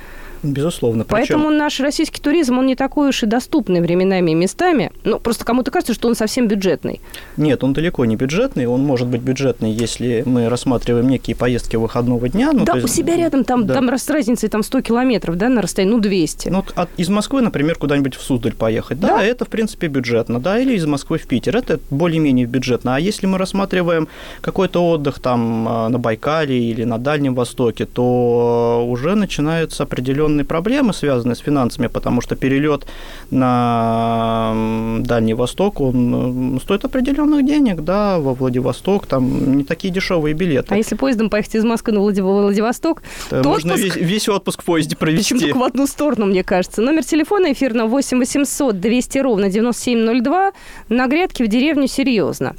Безусловно. 0.45 1.05
Поэтому 1.05 1.45
Причем... 1.47 1.59
наш 1.59 1.81
российский 1.81 2.21
туризм, 2.21 2.59
он 2.59 2.67
не 2.67 2.77
такой 2.77 3.09
уж 3.09 3.23
и 3.23 3.27
доступный 3.27 3.81
временами 3.81 4.33
и 4.33 4.35
местами. 4.35 4.93
Ну, 5.05 5.19
просто 5.19 5.45
кому-то 5.45 5.71
кажется, 5.71 5.95
что 5.95 6.09
он 6.09 6.15
совсем 6.15 6.49
бюджетный. 6.49 7.01
Нет, 7.37 7.65
он 7.65 7.73
далеко 7.73 8.05
не 8.05 8.17
бюджетный. 8.17 8.67
Он 8.67 8.83
может 8.83 9.09
быть 9.09 9.23
бюджетный, 9.23 9.73
если 9.73 10.23
мы 10.27 10.49
рассматриваем 10.49 11.09
некие 11.09 11.35
поездки 11.35 11.77
выходного 11.77 12.29
дня. 12.29 12.53
Ну, 12.53 12.65
да, 12.65 12.75
есть... 12.75 12.85
у 12.85 12.89
себя 12.89 13.17
рядом, 13.17 13.45
там, 13.45 13.67
да. 13.67 13.75
там 13.75 13.89
с 13.95 14.11
разницей 14.11 14.49
там 14.49 14.63
100 14.63 14.83
километров, 14.83 15.37
да, 15.37 15.49
на 15.49 15.63
расстоянии, 15.63 15.93
ну, 15.93 16.01
200. 16.01 16.49
Ну, 16.49 16.65
от, 16.75 16.89
из 16.97 17.09
Москвы, 17.09 17.41
например, 17.41 17.77
куда-нибудь 17.77 18.15
в 18.15 18.23
Суздаль 18.23 18.55
поехать. 18.55 19.01
Да? 19.01 19.17
да, 19.17 19.25
это, 19.25 19.45
в 19.45 19.49
принципе, 19.49 19.87
бюджетно. 19.87 20.41
Да, 20.41 20.59
или 20.59 20.75
из 20.75 20.85
Москвы 20.87 21.19
в 21.19 21.27
Питер. 21.27 21.57
Это 21.57 21.79
более-менее 21.91 22.47
бюджетно. 22.47 22.97
А 22.97 23.01
если 23.01 23.27
мы 23.27 23.39
рассматриваем 23.39 24.09
какой-то 24.41 24.87
отдых 24.91 25.21
там 25.21 25.67
а, 25.69 25.89
на 25.89 25.99
Байкале 25.99 26.59
или 26.59 26.85
на 26.85 26.99
Дальнем 26.99 27.35
Востоке, 27.35 27.87
то 27.87 28.85
уже 28.89 29.15
начинаются 29.15 29.85
определенные 29.85 30.34
проблемы, 30.43 30.93
связанные 30.93 31.37
с 31.37 31.41
финансами, 31.41 31.87
потому 31.87 32.21
что 32.21 32.37
перелет 32.37 32.87
на 33.31 34.53
Дальний 35.01 35.35
Восток, 35.35 35.81
он 35.81 36.61
стоит 36.63 36.85
определенных 36.85 37.47
денег, 37.47 37.83
да, 37.83 38.19
во 38.19 38.35
Владивосток, 38.35 39.07
там 39.07 39.57
не 39.57 39.65
такие 39.65 39.93
дешевые 39.93 40.35
билеты. 40.35 40.75
А 40.75 40.77
если 40.77 40.97
поездом 40.97 41.31
поехать 41.31 41.55
из 41.55 41.65
Москвы 41.65 41.93
на 41.93 42.01
Владивосток, 42.01 43.03
то, 43.31 43.43
то 43.43 43.49
можно 43.49 43.75
отпуск... 43.75 43.97
весь, 43.97 44.09
весь 44.09 44.29
отпуск 44.29 44.63
в 44.63 44.65
поезде 44.65 44.97
провести. 44.97 45.39
Только 45.39 45.59
в 45.59 45.63
одну 45.63 45.87
сторону, 45.87 46.27
мне 46.27 46.43
кажется. 46.43 46.83
Номер 46.83 47.05
телефона 47.05 47.53
эфирного 47.53 47.89
8 47.89 48.19
800 48.19 48.81
200 48.81 49.19
ровно 49.19 49.51
9702. 49.51 50.53
На 50.89 51.07
грядке 51.07 51.45
в 51.45 51.49
деревню 51.49 51.87
серьезно. 51.87 52.57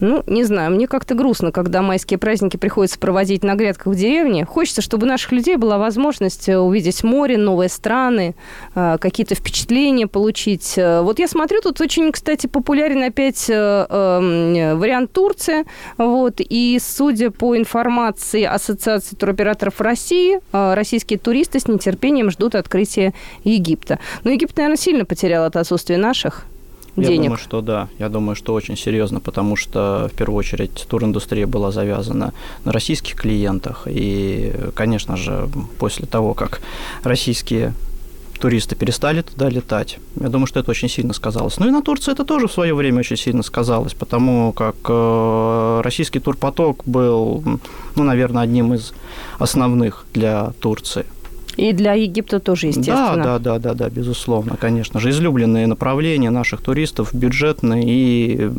Ну, 0.00 0.22
не 0.26 0.44
знаю, 0.44 0.72
мне 0.72 0.86
как-то 0.86 1.14
грустно, 1.14 1.52
когда 1.52 1.82
майские 1.82 2.18
праздники 2.18 2.56
приходится 2.56 2.98
проводить 2.98 3.44
на 3.44 3.54
грядках 3.54 3.86
в 3.88 3.96
деревне. 3.96 4.44
Хочется, 4.44 4.82
чтобы 4.82 5.06
у 5.06 5.08
наших 5.08 5.32
людей 5.32 5.56
была 5.56 5.78
возможность 5.78 6.48
э, 6.48 6.58
увидеть 6.58 7.04
море, 7.04 7.38
новые 7.38 7.68
страны, 7.68 8.34
э, 8.74 8.98
какие-то 9.00 9.34
впечатления 9.34 10.06
получить. 10.06 10.74
Э, 10.76 11.02
вот 11.02 11.18
я 11.18 11.28
смотрю, 11.28 11.60
тут 11.60 11.80
очень, 11.80 12.10
кстати, 12.12 12.46
популярен 12.46 13.02
опять 13.02 13.46
эм, 13.48 14.78
вариант 14.78 15.12
Турции. 15.12 15.64
Вот, 15.98 16.36
и 16.38 16.78
судя 16.80 17.30
по 17.30 17.56
информации 17.56 18.44
Ассоциации 18.44 19.16
туроператоров 19.16 19.80
России, 19.80 20.40
российские 20.52 21.18
туристы 21.18 21.60
с 21.60 21.68
нетерпением 21.68 22.30
ждут 22.30 22.54
открытия 22.54 23.12
Египта. 23.44 23.98
Но 24.24 24.30
Египет, 24.30 24.56
наверное, 24.56 24.76
сильно 24.76 25.04
потерял 25.04 25.44
от 25.44 25.56
отсутствия 25.56 25.96
наших 25.96 26.46
денег? 26.96 27.10
Я 27.10 27.22
думаю, 27.22 27.38
что 27.38 27.60
да. 27.60 27.88
Я 27.98 28.08
думаю, 28.08 28.36
что 28.36 28.54
очень 28.54 28.76
серьезно, 28.76 29.20
потому 29.20 29.56
что 29.56 30.10
в 30.12 30.16
первую 30.16 30.38
очередь 30.38 30.86
туриндустрия 30.88 31.46
была 31.46 31.70
завязана 31.70 32.32
на 32.64 32.72
российских 32.72 33.16
клиентах. 33.16 33.86
И, 33.86 34.52
конечно 34.74 35.16
же, 35.16 35.48
после 35.78 36.06
того, 36.06 36.34
как 36.34 36.60
российские 37.02 37.74
туристы 38.42 38.74
перестали 38.74 39.22
туда 39.22 39.48
летать. 39.48 39.98
Я 40.20 40.28
думаю, 40.28 40.48
что 40.48 40.58
это 40.58 40.72
очень 40.72 40.88
сильно 40.88 41.12
сказалось. 41.12 41.58
Ну 41.58 41.68
и 41.68 41.70
на 41.70 41.80
Турции 41.80 42.10
это 42.10 42.24
тоже 42.24 42.48
в 42.48 42.52
свое 42.52 42.74
время 42.74 42.98
очень 42.98 43.16
сильно 43.16 43.44
сказалось, 43.44 43.94
потому 43.94 44.52
как 44.52 44.74
э, 44.88 45.80
российский 45.84 46.18
турпоток 46.18 46.82
был, 46.84 47.44
ну, 47.94 48.02
наверное, 48.02 48.42
одним 48.42 48.74
из 48.74 48.94
основных 49.38 50.06
для 50.12 50.52
Турции. 50.60 51.04
И 51.56 51.72
для 51.72 51.94
Египта 51.94 52.40
тоже, 52.40 52.68
естественно. 52.68 53.16
Да, 53.16 53.38
да, 53.38 53.38
да, 53.38 53.58
да, 53.58 53.74
да, 53.74 53.90
безусловно, 53.90 54.56
конечно 54.56 55.00
же. 55.00 55.10
Излюбленные 55.10 55.66
направления 55.66 56.30
наших 56.30 56.62
туристов 56.62 57.12
бюджетные 57.14 57.84
и 57.84 58.50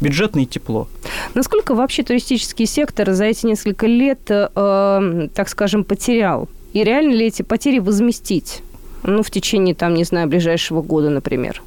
бюджетное 0.00 0.44
и 0.44 0.46
тепло. 0.46 0.88
Насколько 1.34 1.74
вообще 1.74 2.02
туристический 2.02 2.66
сектор 2.66 3.12
за 3.12 3.24
эти 3.24 3.46
несколько 3.46 3.86
лет, 3.86 4.20
э, 4.28 5.28
так 5.34 5.48
скажем, 5.48 5.84
потерял? 5.84 6.48
И 6.72 6.84
реально 6.84 7.14
ли 7.14 7.26
эти 7.26 7.42
потери 7.42 7.78
возместить? 7.78 8.62
Ну, 9.02 9.22
в 9.22 9.30
течение, 9.30 9.74
там, 9.74 9.94
не 9.94 10.04
знаю, 10.04 10.28
ближайшего 10.28 10.82
года, 10.82 11.10
например. 11.10 11.62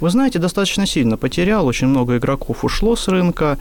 Вы 0.00 0.10
знаете, 0.10 0.38
достаточно 0.38 0.86
сильно 0.86 1.16
потерял, 1.16 1.66
очень 1.66 1.86
много 1.86 2.16
игроков 2.16 2.64
ушло 2.64 2.96
с 2.96 3.08
рынка. 3.08 3.58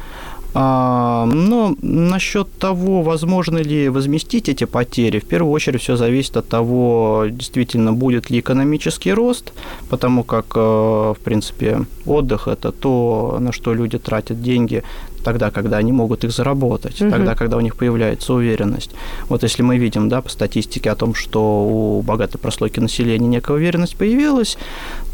А, 0.56 1.26
но 1.26 1.76
насчет 1.82 2.52
того, 2.60 3.02
возможно 3.02 3.58
ли 3.58 3.90
возместить 3.90 4.50
эти 4.50 4.66
потери, 4.66 5.20
в 5.20 5.26
первую 5.26 5.52
очередь 5.52 5.82
все 5.82 5.96
зависит 5.96 6.38
от 6.38 6.48
того, 6.48 7.26
действительно 7.30 7.92
будет 7.92 8.30
ли 8.30 8.40
экономический 8.40 9.14
рост, 9.14 9.54
потому 9.90 10.24
как, 10.24 10.46
э, 10.56 10.60
в 10.60 11.18
принципе, 11.24 11.86
отдых– 12.06 12.48
это 12.48 12.72
то, 12.72 13.38
на 13.40 13.52
что 13.52 13.74
люди 13.74 13.98
тратят 13.98 14.42
деньги 14.44 14.84
тогда, 15.24 15.50
когда 15.50 15.78
они 15.78 15.92
могут 15.92 16.24
их 16.24 16.32
заработать, 16.32 17.02
угу. 17.02 17.10
тогда, 17.10 17.34
когда 17.34 17.58
у 17.58 17.62
них 17.62 17.76
появляется 17.76 18.34
уверенность. 18.34 18.92
Вот 19.30 19.44
если 19.44 19.64
мы 19.64 19.78
видим, 19.78 20.10
да, 20.10 20.22
по 20.22 20.30
статистике 20.30 20.92
о 20.92 20.96
том, 20.96 21.16
что 21.16 21.42
у 21.42 22.02
богатой 22.02 22.40
прослойки 22.40 22.80
населения 22.80 23.28
некая 23.28 23.54
уверенность 23.54 23.96
появилась, 23.96 24.58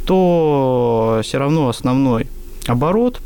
то 0.05 1.21
все 1.23 1.37
равно 1.37 1.69
основной 1.69 2.27
оборот 2.67 3.21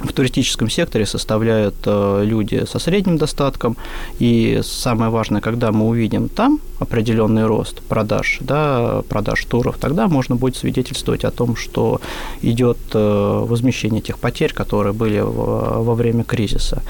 в 0.00 0.12
туристическом 0.12 0.70
секторе 0.70 1.06
составляют 1.06 1.74
э, 1.84 2.22
люди 2.24 2.64
со 2.66 2.78
средним 2.78 3.18
достатком. 3.18 3.76
И 4.20 4.60
самое 4.62 5.10
важное, 5.10 5.40
когда 5.40 5.72
мы 5.72 5.86
увидим 5.86 6.28
там 6.28 6.60
определенный 6.78 7.46
рост 7.46 7.82
продаж, 7.82 8.38
да, 8.40 9.02
продаж 9.08 9.44
туров, 9.44 9.76
тогда 9.78 10.08
можно 10.08 10.36
будет 10.36 10.56
свидетельствовать 10.56 11.24
о 11.24 11.30
том, 11.30 11.56
что 11.56 12.00
идет 12.42 12.78
э, 12.94 13.44
возмещение 13.48 14.00
тех 14.00 14.18
потерь, 14.18 14.52
которые 14.52 14.92
были 14.92 15.20
во 15.20 15.94
время 15.94 16.24
кризиса. 16.24 16.82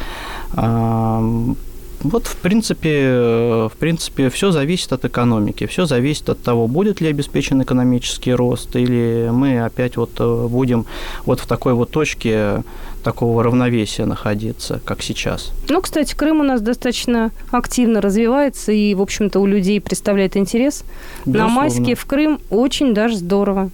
Вот, 2.00 2.26
в 2.26 2.36
принципе, 2.36 3.68
в 3.68 3.72
принципе, 3.78 4.30
все 4.30 4.52
зависит 4.52 4.92
от 4.92 5.04
экономики, 5.04 5.66
все 5.66 5.84
зависит 5.84 6.28
от 6.28 6.40
того, 6.40 6.68
будет 6.68 7.00
ли 7.00 7.08
обеспечен 7.08 7.60
экономический 7.60 8.32
рост, 8.32 8.76
или 8.76 9.28
мы 9.32 9.64
опять 9.64 9.96
вот 9.96 10.10
э, 10.20 10.46
будем 10.48 10.86
вот 11.26 11.40
в 11.40 11.46
такой 11.46 11.74
вот 11.74 11.90
точке 11.90 12.62
такого 13.08 13.42
равновесия 13.42 14.04
находиться, 14.04 14.82
как 14.84 15.00
сейчас. 15.00 15.50
Ну, 15.70 15.80
кстати, 15.80 16.14
Крым 16.14 16.40
у 16.40 16.42
нас 16.42 16.60
достаточно 16.60 17.30
активно 17.50 18.02
развивается 18.02 18.70
и, 18.70 18.94
в 18.94 19.00
общем-то, 19.00 19.40
у 19.40 19.46
людей 19.46 19.80
представляет 19.80 20.36
интерес. 20.36 20.84
Безусловно. 21.24 21.48
На 21.48 21.60
майске 21.62 21.94
в 21.94 22.04
Крым 22.04 22.38
очень 22.50 22.92
даже 22.92 23.16
здорово. 23.16 23.70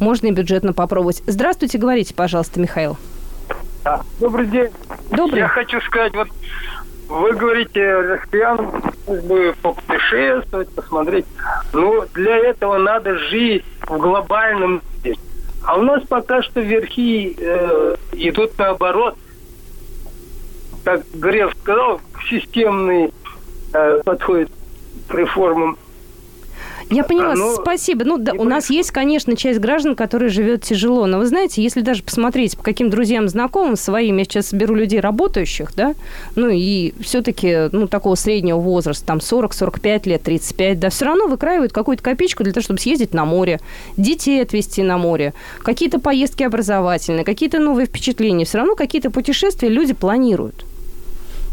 Можно 0.00 0.26
и 0.26 0.32
бюджетно 0.32 0.74
попробовать. 0.74 1.22
Здравствуйте, 1.26 1.78
говорите, 1.78 2.12
пожалуйста, 2.12 2.60
Михаил. 2.60 2.98
Добрый 4.20 4.48
день. 4.48 4.68
Добрый. 5.10 5.38
Я 5.38 5.48
хочу 5.48 5.80
сказать, 5.80 6.12
вот 6.14 6.28
вы 7.08 7.32
говорите, 7.32 7.80
россиян 7.80 8.70
бы 9.06 9.54
попутешествовать, 9.62 10.68
посмотреть. 10.74 11.24
Ну, 11.72 12.04
для 12.12 12.36
этого 12.36 12.76
надо 12.76 13.16
жить 13.16 13.64
в 13.80 13.96
глобальном 13.96 14.82
мире. 15.02 15.16
А 15.66 15.78
у 15.78 15.82
нас 15.82 16.02
пока 16.06 16.42
что 16.42 16.60
верхи 16.60 17.34
э, 17.38 17.96
идут 18.12 18.58
наоборот. 18.58 19.16
Как 20.84 21.02
Греф 21.14 21.54
сказал, 21.62 22.00
системный 22.28 23.12
э, 23.72 24.02
подходит 24.04 24.50
к 25.08 25.14
реформам 25.14 25.78
Я 26.90 27.04
поняла, 27.04 27.32
А, 27.32 27.34
ну, 27.34 27.54
спасибо. 27.54 28.04
Ну, 28.04 28.18
да, 28.18 28.32
у 28.32 28.44
нас 28.44 28.70
есть, 28.70 28.90
конечно, 28.90 29.36
часть 29.36 29.60
граждан, 29.60 29.94
которые 29.94 30.28
живет 30.28 30.62
тяжело. 30.62 31.06
Но 31.06 31.18
вы 31.18 31.26
знаете, 31.26 31.62
если 31.62 31.80
даже 31.80 32.02
посмотреть, 32.02 32.56
по 32.56 32.62
каким 32.62 32.90
друзьям, 32.90 33.28
знакомым 33.28 33.76
своим, 33.76 34.18
я 34.18 34.24
сейчас 34.24 34.52
беру 34.52 34.74
людей 34.74 35.00
работающих, 35.00 35.74
да, 35.74 35.94
ну 36.36 36.48
и 36.48 36.92
все-таки, 37.00 37.68
ну, 37.72 37.88
такого 37.88 38.14
среднего 38.14 38.58
возраста, 38.58 39.06
там 39.06 39.18
40-45 39.18 40.08
лет, 40.08 40.22
35, 40.22 40.78
да, 40.78 40.90
все 40.90 41.04
равно 41.06 41.26
выкраивают 41.26 41.72
какую-то 41.72 42.02
копеечку 42.02 42.44
для 42.44 42.52
того, 42.52 42.62
чтобы 42.62 42.80
съездить 42.80 43.14
на 43.14 43.24
море, 43.24 43.60
детей 43.96 44.42
отвезти 44.42 44.82
на 44.82 44.98
море, 44.98 45.34
какие-то 45.62 45.98
поездки 46.00 46.42
образовательные, 46.42 47.24
какие-то 47.24 47.58
новые 47.58 47.86
впечатления. 47.86 48.44
Все 48.44 48.58
равно 48.58 48.74
какие-то 48.74 49.10
путешествия 49.10 49.68
люди 49.68 49.94
планируют. 49.94 50.64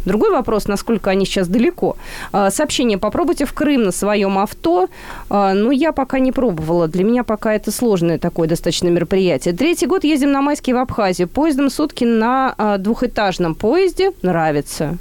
Другой 0.06 0.32
вопрос, 0.32 0.68
насколько 0.68 1.10
они 1.10 1.26
сейчас 1.26 1.48
далеко. 1.48 1.96
А, 2.32 2.50
Сообщение 2.52 2.98
«Попробуйте 2.98 3.46
в 3.46 3.54
Крым 3.54 3.84
на 3.84 3.92
своем 3.92 4.38
авто». 4.38 4.88
А, 5.30 5.54
Ну, 5.54 5.72
я 5.72 5.92
пока 5.92 6.20
не 6.20 6.32
пробовала. 6.32 6.88
Для 6.88 7.04
меня 7.04 7.24
пока 7.24 7.54
это 7.54 7.72
сложное 7.72 8.18
такое 8.18 8.48
достаточно 8.48 8.88
мероприятие. 8.90 9.54
Третий 9.54 9.88
год 9.88 10.04
ездим 10.04 10.32
на 10.32 10.42
майские 10.42 10.76
в 10.76 10.80
Абхазию. 10.80 11.28
Поездом 11.28 11.70
сутки 11.70 12.04
на 12.06 12.54
а, 12.58 12.78
двухэтажном 12.78 13.56
поезде. 13.56 14.12
Нравится. 14.22 14.98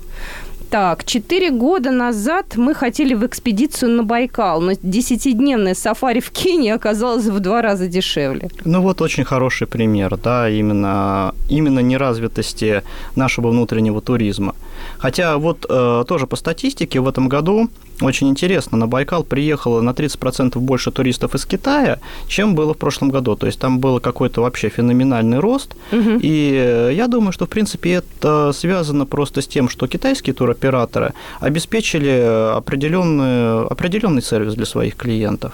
Так, 0.70 1.04
четыре 1.04 1.50
года 1.50 1.90
назад 1.90 2.56
мы 2.56 2.74
хотели 2.74 3.14
в 3.14 3.26
экспедицию 3.26 3.90
на 3.90 4.04
Байкал, 4.04 4.60
но 4.60 4.72
десятидневное 4.80 5.74
сафари 5.74 6.20
в 6.20 6.30
Кении 6.30 6.70
оказалось 6.70 7.26
в 7.26 7.40
два 7.40 7.60
раза 7.60 7.88
дешевле. 7.88 8.50
Ну 8.64 8.80
вот 8.80 9.00
очень 9.00 9.24
хороший 9.24 9.66
пример, 9.66 10.16
да, 10.16 10.48
именно, 10.48 11.34
именно 11.48 11.80
неразвитости 11.80 12.82
нашего 13.16 13.48
внутреннего 13.50 14.00
туризма. 14.00 14.54
Хотя 15.00 15.38
вот 15.38 15.66
э, 15.68 16.04
тоже 16.06 16.26
по 16.26 16.36
статистике 16.36 17.00
в 17.00 17.08
этом 17.08 17.28
году 17.28 17.70
очень 18.02 18.28
интересно, 18.28 18.78
на 18.78 18.86
Байкал 18.86 19.24
приехало 19.24 19.80
на 19.80 19.90
30% 19.90 20.58
больше 20.58 20.90
туристов 20.90 21.34
из 21.34 21.44
Китая, 21.44 21.98
чем 22.28 22.54
было 22.54 22.74
в 22.74 22.78
прошлом 22.78 23.10
году. 23.10 23.36
То 23.36 23.46
есть 23.46 23.58
там 23.58 23.78
был 23.78 24.00
какой-то 24.00 24.42
вообще 24.42 24.68
феноменальный 24.68 25.38
рост. 25.38 25.74
И 26.22 26.52
э, 26.54 26.90
я 26.94 27.08
думаю, 27.08 27.32
что, 27.32 27.46
в 27.46 27.48
принципе, 27.48 27.92
это 27.92 28.52
связано 28.52 29.06
просто 29.06 29.40
с 29.40 29.46
тем, 29.46 29.68
что 29.68 29.86
китайские 29.86 30.34
туроператоры 30.34 31.12
обеспечили 31.40 32.54
определенный, 32.56 33.66
определенный 33.66 34.22
сервис 34.22 34.54
для 34.54 34.66
своих 34.66 34.96
клиентов. 34.96 35.52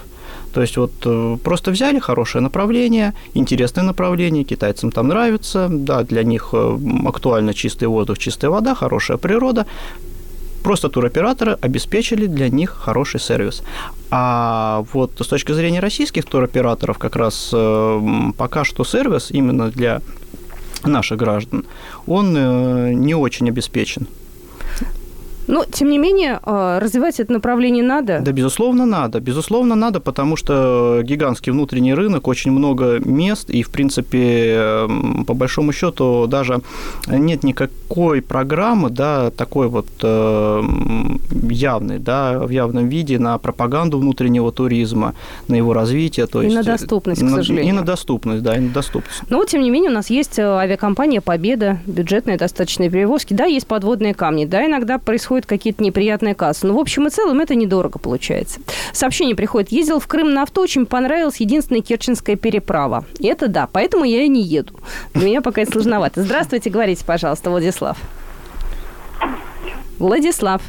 То 0.57 0.61
есть 0.61 0.77
вот 0.77 0.91
э, 1.05 1.37
просто 1.43 1.69
взяли 1.69 1.99
хорошее 1.99 2.41
направление, 2.41 3.13
интересное 3.35 3.83
направление, 3.83 4.43
китайцам 4.43 4.91
там 4.91 5.07
нравится, 5.07 5.67
да, 5.69 6.01
для 6.01 6.23
них 6.23 6.49
э, 6.53 6.79
актуально 7.05 7.53
чистый 7.53 7.87
воздух, 7.87 8.17
чистая 8.17 8.49
вода, 8.49 8.73
хорошая 8.73 9.17
природа. 9.17 9.67
Просто 10.63 10.89
туроператоры 10.89 11.59
обеспечили 11.61 12.25
для 12.25 12.49
них 12.49 12.71
хороший 12.71 13.19
сервис. 13.19 13.61
А 14.09 14.83
вот 14.93 15.11
с 15.19 15.27
точки 15.27 15.53
зрения 15.53 15.79
российских 15.79 16.25
туроператоров 16.25 16.97
как 16.97 17.15
раз 17.15 17.51
э, 17.53 18.01
пока 18.35 18.63
что 18.63 18.83
сервис 18.83 19.29
именно 19.29 19.69
для 19.69 20.01
наших 20.83 21.19
граждан, 21.19 21.65
он 22.07 22.33
не 23.05 23.13
очень 23.13 23.47
обеспечен. 23.49 24.07
Но, 25.47 25.63
тем 25.65 25.89
не 25.89 25.97
менее, 25.97 26.39
э, 26.45 26.79
развивать 26.81 27.19
это 27.19 27.31
направление 27.33 27.83
надо. 27.83 28.19
Да, 28.21 28.31
безусловно, 28.31 28.85
надо. 28.85 29.19
Безусловно, 29.19 29.75
надо, 29.75 29.99
потому 29.99 30.35
что 30.35 31.01
гигантский 31.03 31.51
внутренний 31.51 31.93
рынок, 31.93 32.27
очень 32.27 32.51
много 32.51 32.99
мест, 32.99 33.49
и, 33.49 33.63
в 33.63 33.69
принципе, 33.69 34.87
по 35.25 35.33
большому 35.33 35.71
счету, 35.71 36.27
даже 36.27 36.59
нет 37.07 37.43
никакой 37.43 38.21
программы, 38.21 38.89
да, 38.89 39.31
такой 39.31 39.67
вот 39.67 39.87
э, 40.03 40.61
явной, 41.49 41.99
да, 41.99 42.39
в 42.39 42.49
явном 42.49 42.89
виде 42.89 43.19
на 43.19 43.37
пропаганду 43.37 43.99
внутреннего 43.99 44.51
туризма, 44.51 45.13
на 45.47 45.55
его 45.55 45.73
развитие. 45.73 46.27
То 46.27 46.41
И 46.41 46.45
есть, 46.45 46.55
на 46.57 46.63
доступность, 46.63 47.21
к 47.21 47.23
на- 47.23 47.35
сожалению. 47.37 47.73
И 47.73 47.75
на 47.75 47.83
доступность, 47.83 48.43
да, 48.43 48.55
и 48.55 48.59
на 48.59 48.69
доступность. 48.69 49.21
Но, 49.29 49.43
тем 49.45 49.61
не 49.61 49.69
менее, 49.69 49.91
у 49.91 49.93
нас 49.93 50.09
есть 50.09 50.37
э, 50.39 50.43
авиакомпания 50.43 51.21
«Победа», 51.21 51.79
бюджетные 51.85 52.37
достаточные 52.37 52.89
перевозки. 52.89 53.33
Да, 53.33 53.45
есть 53.45 53.67
подводные 53.67 54.13
камни, 54.13 54.45
да, 54.45 54.65
иногда 54.65 54.97
происходят 55.37 55.45
какие-то 55.45 55.83
неприятные 55.83 56.35
кассы. 56.35 56.65
Но, 56.65 56.73
в 56.73 56.79
общем 56.79 57.07
и 57.07 57.09
целом, 57.09 57.39
это 57.39 57.55
недорого 57.55 57.99
получается. 57.99 58.59
Сообщение 58.93 59.35
приходит. 59.35 59.71
Ездил 59.71 59.99
в 59.99 60.07
Крым 60.07 60.33
на 60.33 60.43
авто, 60.43 60.61
очень 60.61 60.85
понравилась 60.85 61.37
единственная 61.39 61.81
Керченская 61.81 62.35
переправа. 62.35 63.05
И 63.19 63.27
это 63.27 63.47
да, 63.47 63.67
поэтому 63.71 64.03
я 64.03 64.23
и 64.23 64.29
не 64.29 64.41
еду. 64.41 64.73
Для 65.13 65.25
меня 65.27 65.41
пока 65.41 65.61
это 65.61 65.71
сложновато. 65.71 66.23
Здравствуйте, 66.23 66.69
говорите, 66.69 67.03
пожалуйста, 67.05 67.49
Владислав. 67.49 67.97
Владислав. 69.99 70.61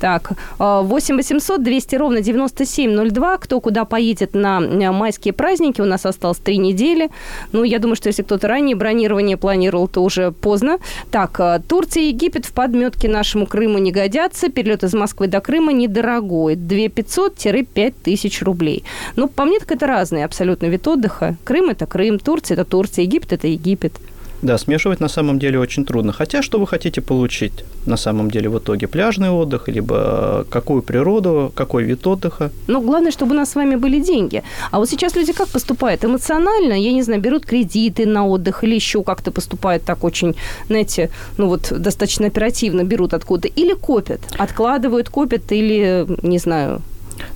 Так, 0.00 0.32
э, 0.58 0.80
8 0.82 1.16
800 1.16 1.62
200 1.62 1.96
ровно 1.96 2.20
9702. 2.20 3.38
Кто 3.38 3.60
куда 3.60 3.84
поедет 3.84 4.34
на 4.34 4.60
э, 4.60 4.90
майские 4.90 5.32
праздники? 5.32 5.80
У 5.80 5.84
нас 5.84 6.06
осталось 6.06 6.38
три 6.38 6.58
недели. 6.58 7.10
Ну, 7.52 7.64
я 7.64 7.78
думаю, 7.78 7.96
что 7.96 8.08
если 8.08 8.22
кто-то 8.22 8.48
ранее 8.48 8.76
бронирование 8.76 9.36
планировал, 9.36 9.88
то 9.88 10.02
уже 10.02 10.32
поздно. 10.32 10.78
Так, 11.10 11.40
э, 11.40 11.60
Турция 11.68 12.04
и 12.04 12.08
Египет 12.08 12.46
в 12.46 12.52
подметке 12.52 13.08
нашему 13.08 13.46
Крыму 13.46 13.78
не 13.78 13.92
годятся. 13.92 14.48
Перелет 14.48 14.84
из 14.84 14.94
Москвы 14.94 15.28
до 15.28 15.40
Крыма 15.40 15.72
недорогой. 15.72 16.56
2 16.56 16.76
500-5 16.86 17.94
тысяч 18.02 18.42
рублей. 18.42 18.84
Ну, 19.16 19.28
по 19.28 19.44
мне, 19.44 19.58
так 19.58 19.72
это 19.72 19.86
разные 19.86 20.24
абсолютно 20.24 20.66
вид 20.66 20.86
отдыха. 20.86 21.36
Крым– 21.44 21.68
это 21.70 21.86
Крым, 21.86 22.18
Турция– 22.18 22.54
это 22.56 22.64
Турция, 22.64 23.04
Египет– 23.04 23.32
это 23.34 23.46
Египет. 23.46 23.92
Да, 24.42 24.58
смешивать 24.58 25.00
на 25.00 25.08
самом 25.08 25.38
деле 25.38 25.58
очень 25.58 25.84
трудно. 25.84 26.12
Хотя, 26.12 26.42
что 26.42 26.58
вы 26.58 26.66
хотите 26.66 27.00
получить 27.00 27.64
на 27.86 27.96
самом 27.96 28.30
деле 28.30 28.48
в 28.48 28.58
итоге? 28.58 28.86
Пляжный 28.86 29.30
отдых, 29.30 29.68
либо 29.68 30.46
какую 30.50 30.82
природу, 30.82 31.52
какой 31.54 31.84
вид 31.84 32.06
отдыха? 32.06 32.50
Но 32.66 32.80
главное, 32.80 33.10
чтобы 33.10 33.32
у 33.32 33.34
нас 33.34 33.50
с 33.50 33.54
вами 33.54 33.76
были 33.76 34.00
деньги. 34.00 34.42
А 34.70 34.78
вот 34.78 34.90
сейчас 34.90 35.16
люди 35.16 35.32
как 35.32 35.48
поступают? 35.48 36.04
Эмоционально, 36.04 36.74
я 36.74 36.92
не 36.92 37.02
знаю, 37.02 37.20
берут 37.20 37.46
кредиты 37.46 38.06
на 38.06 38.26
отдых 38.26 38.64
или 38.64 38.74
еще 38.74 39.02
как-то 39.02 39.30
поступают 39.30 39.84
так 39.84 40.04
очень, 40.04 40.34
знаете, 40.68 41.10
ну 41.38 41.48
вот 41.48 41.72
достаточно 41.72 42.26
оперативно 42.26 42.84
берут 42.84 43.14
откуда 43.14 43.48
Или 43.48 43.74
копят, 43.74 44.20
откладывают, 44.38 45.08
копят 45.08 45.52
или, 45.52 46.06
не 46.22 46.38
знаю, 46.38 46.82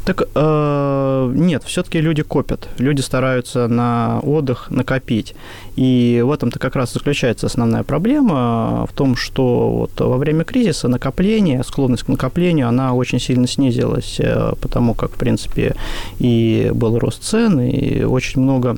Так 0.05 0.23
э, 0.35 1.33
нет, 1.35 1.64
все-таки 1.64 2.01
люди 2.01 2.23
копят. 2.23 2.69
Люди 2.79 3.01
стараются 3.01 3.69
на 3.69 4.21
отдых 4.21 4.71
накопить. 4.71 5.35
И 5.77 6.23
в 6.25 6.31
этом-то 6.33 6.59
как 6.59 6.77
раз 6.77 6.93
заключается 6.93 7.47
основная 7.47 7.83
проблема 7.83 8.87
в 8.87 8.93
том, 8.95 9.16
что 9.16 9.71
вот 9.71 10.01
во 10.01 10.16
время 10.16 10.45
кризиса 10.45 10.88
накопление, 10.88 11.62
склонность 11.64 12.05
к 12.05 12.09
накоплению, 12.09 12.69
она 12.69 12.95
очень 12.95 13.21
сильно 13.21 13.47
снизилась, 13.47 14.19
э, 14.19 14.53
потому 14.61 14.95
как, 14.95 15.12
в 15.12 15.19
принципе, 15.19 15.77
и 16.19 16.71
был 16.75 16.99
рост 16.99 17.23
цен, 17.23 17.61
и 17.61 18.03
очень 18.03 18.40
много 18.40 18.77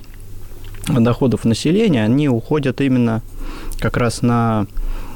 доходов 0.88 1.44
населения, 1.44 2.04
они 2.04 2.28
уходят 2.28 2.80
именно 2.80 3.22
как 3.78 3.96
раз 3.96 4.22
на 4.22 4.66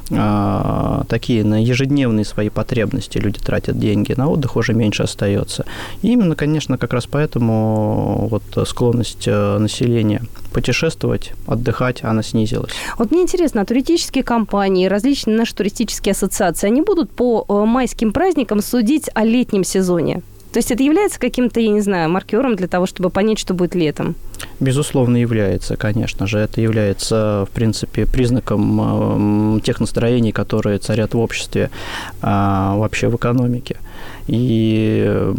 такие 0.09 1.43
на 1.43 1.61
ежедневные 1.61 2.25
свои 2.25 2.49
потребности 2.49 3.17
люди 3.17 3.39
тратят 3.39 3.77
деньги, 3.79 4.13
на 4.15 4.29
отдых 4.29 4.55
уже 4.55 4.73
меньше 4.73 5.03
остается. 5.03 5.65
И 6.01 6.11
именно, 6.11 6.35
конечно, 6.35 6.77
как 6.77 6.93
раз 6.93 7.05
поэтому 7.05 8.27
вот 8.29 8.43
склонность 8.67 9.27
э, 9.27 9.57
населения 9.57 10.21
путешествовать, 10.53 11.33
отдыхать, 11.45 12.03
она 12.03 12.23
снизилась. 12.23 12.71
Вот 12.97 13.11
мне 13.11 13.21
интересно, 13.21 13.61
а 13.61 13.65
туристические 13.65 14.23
компании, 14.23 14.87
различные 14.87 15.37
наши 15.37 15.53
туристические 15.53 16.13
ассоциации, 16.13 16.67
они 16.67 16.81
будут 16.81 17.09
по 17.11 17.45
э, 17.47 17.65
майским 17.65 18.13
праздникам 18.13 18.61
судить 18.61 19.09
о 19.13 19.23
летнем 19.23 19.63
сезоне? 19.63 20.21
То 20.57 20.59
есть 20.59 20.71
это 20.71 20.81
является 20.81 21.19
каким-то, 21.19 21.59
я 21.59 21.69
не 21.69 21.81
знаю, 21.81 22.09
маркером 22.09 22.55
для 22.55 22.67
того, 22.67 22.87
чтобы 22.87 23.11
понять, 23.11 23.37
что 23.37 23.53
будет 23.53 23.75
летом? 23.75 24.15
Безусловно, 24.59 25.17
является, 25.17 25.75
конечно 25.77 26.25
же. 26.25 26.39
Это 26.39 26.61
является, 26.61 27.45
в 27.47 27.53
принципе, 27.53 28.07
признаком 28.07 29.57
э, 29.57 29.61
тех 29.61 29.79
настроений, 29.79 30.31
которые 30.31 30.79
царят 30.79 31.13
в 31.13 31.19
обществе, 31.19 31.69
а, 32.23 32.75
вообще 32.75 33.07
в 33.07 33.15
экономике. 33.17 33.77
И 34.27 35.33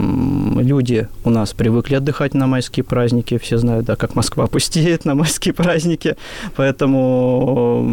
люди 0.57 1.09
у 1.25 1.31
нас 1.31 1.53
привыкли 1.53 1.97
отдыхать 1.97 2.35
на 2.35 2.47
майские 2.47 2.85
праздники. 2.85 3.39
Все 3.39 3.59
знают, 3.59 3.87
да, 3.87 3.97
как 3.97 4.15
Москва 4.15 4.47
пустеет 4.49 5.05
на 5.05 5.15
майские 5.15 5.55
праздники. 5.55 6.17
Поэтому, 6.57 7.85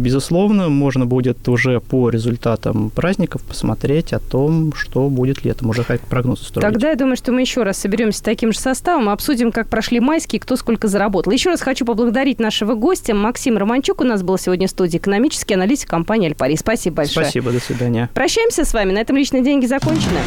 безусловно, 0.00 0.68
можно 0.68 1.06
будет 1.06 1.48
уже 1.48 1.80
по 1.80 2.10
результатам 2.10 2.90
праздников 2.90 3.42
посмотреть 3.42 4.12
о 4.12 4.18
том, 4.18 4.72
что 4.74 5.08
будет 5.08 5.44
летом. 5.44 5.70
Уже 5.70 5.84
как 5.84 6.00
прогнозы 6.00 6.44
строить. 6.44 6.66
Тогда 6.72 6.90
я 6.90 6.96
думаю, 6.96 7.16
что 7.16 7.32
мы 7.32 7.40
еще 7.40 7.62
раз 7.62 7.78
соберемся 7.78 8.22
таким 8.22 8.52
же 8.52 8.58
составом, 8.58 9.08
обсудим, 9.08 9.52
как 9.52 9.68
прошли 9.68 10.00
майские, 10.00 10.40
кто 10.40 10.56
сколько 10.56 10.88
заработал. 10.88 11.32
Еще 11.32 11.50
раз 11.50 11.60
хочу 11.60 11.84
поблагодарить 11.84 12.40
нашего 12.40 12.74
гостя. 12.74 13.14
Максим 13.14 13.56
Романчук 13.58 14.00
у 14.00 14.04
нас 14.04 14.22
был 14.22 14.38
сегодня 14.38 14.66
в 14.66 14.70
студии, 14.70 14.96
экономический 14.98 15.54
аналитик 15.54 15.88
компании 15.88 16.28
«Альпари». 16.28 16.56
Спасибо 16.56 16.96
большое. 16.96 17.26
Спасибо, 17.26 17.52
до 17.52 17.60
свидания. 17.60 18.10
Прощаемся 18.12 18.64
с 18.64 18.74
вами. 18.74 18.92
На 18.92 18.98
этом 18.98 19.16
личные 19.16 19.42
деньги 19.42 19.66
закончены. 19.66 20.18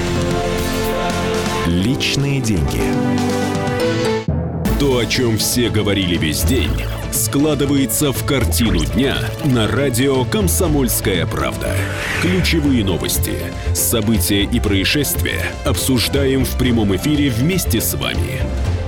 Личные 1.68 2.42
деньги. 2.42 2.82
То, 4.80 4.98
о 4.98 5.06
чем 5.06 5.38
все 5.38 5.70
говорили 5.70 6.18
весь 6.18 6.44
день, 6.44 6.72
складывается 7.12 8.12
в 8.12 8.26
картину 8.26 8.86
дня 8.86 9.18
на 9.46 9.68
радио 9.68 10.26
«Комсомольская 10.26 11.26
правда». 11.26 11.76
Ключевые 12.22 12.84
новости, 12.84 13.34
события 13.74 14.44
и 14.44 14.60
происшествия 14.60 15.46
обсуждаем 15.66 16.46
в 16.46 16.58
прямом 16.58 16.96
эфире 16.96 17.30
вместе 17.30 17.82
с 17.82 17.94
вами. 17.96 18.42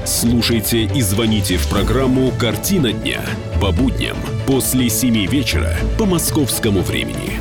Слушайте 0.06 0.84
и 0.84 1.02
звоните 1.02 1.58
в 1.58 1.68
программу 1.68 2.32
«Картина 2.32 2.92
дня» 2.92 3.22
по 3.62 3.72
будням 3.72 4.18
после 4.46 4.90
7 4.90 5.26
вечера 5.26 5.76
по 5.98 6.06
московскому 6.06 6.82
времени. 6.82 7.40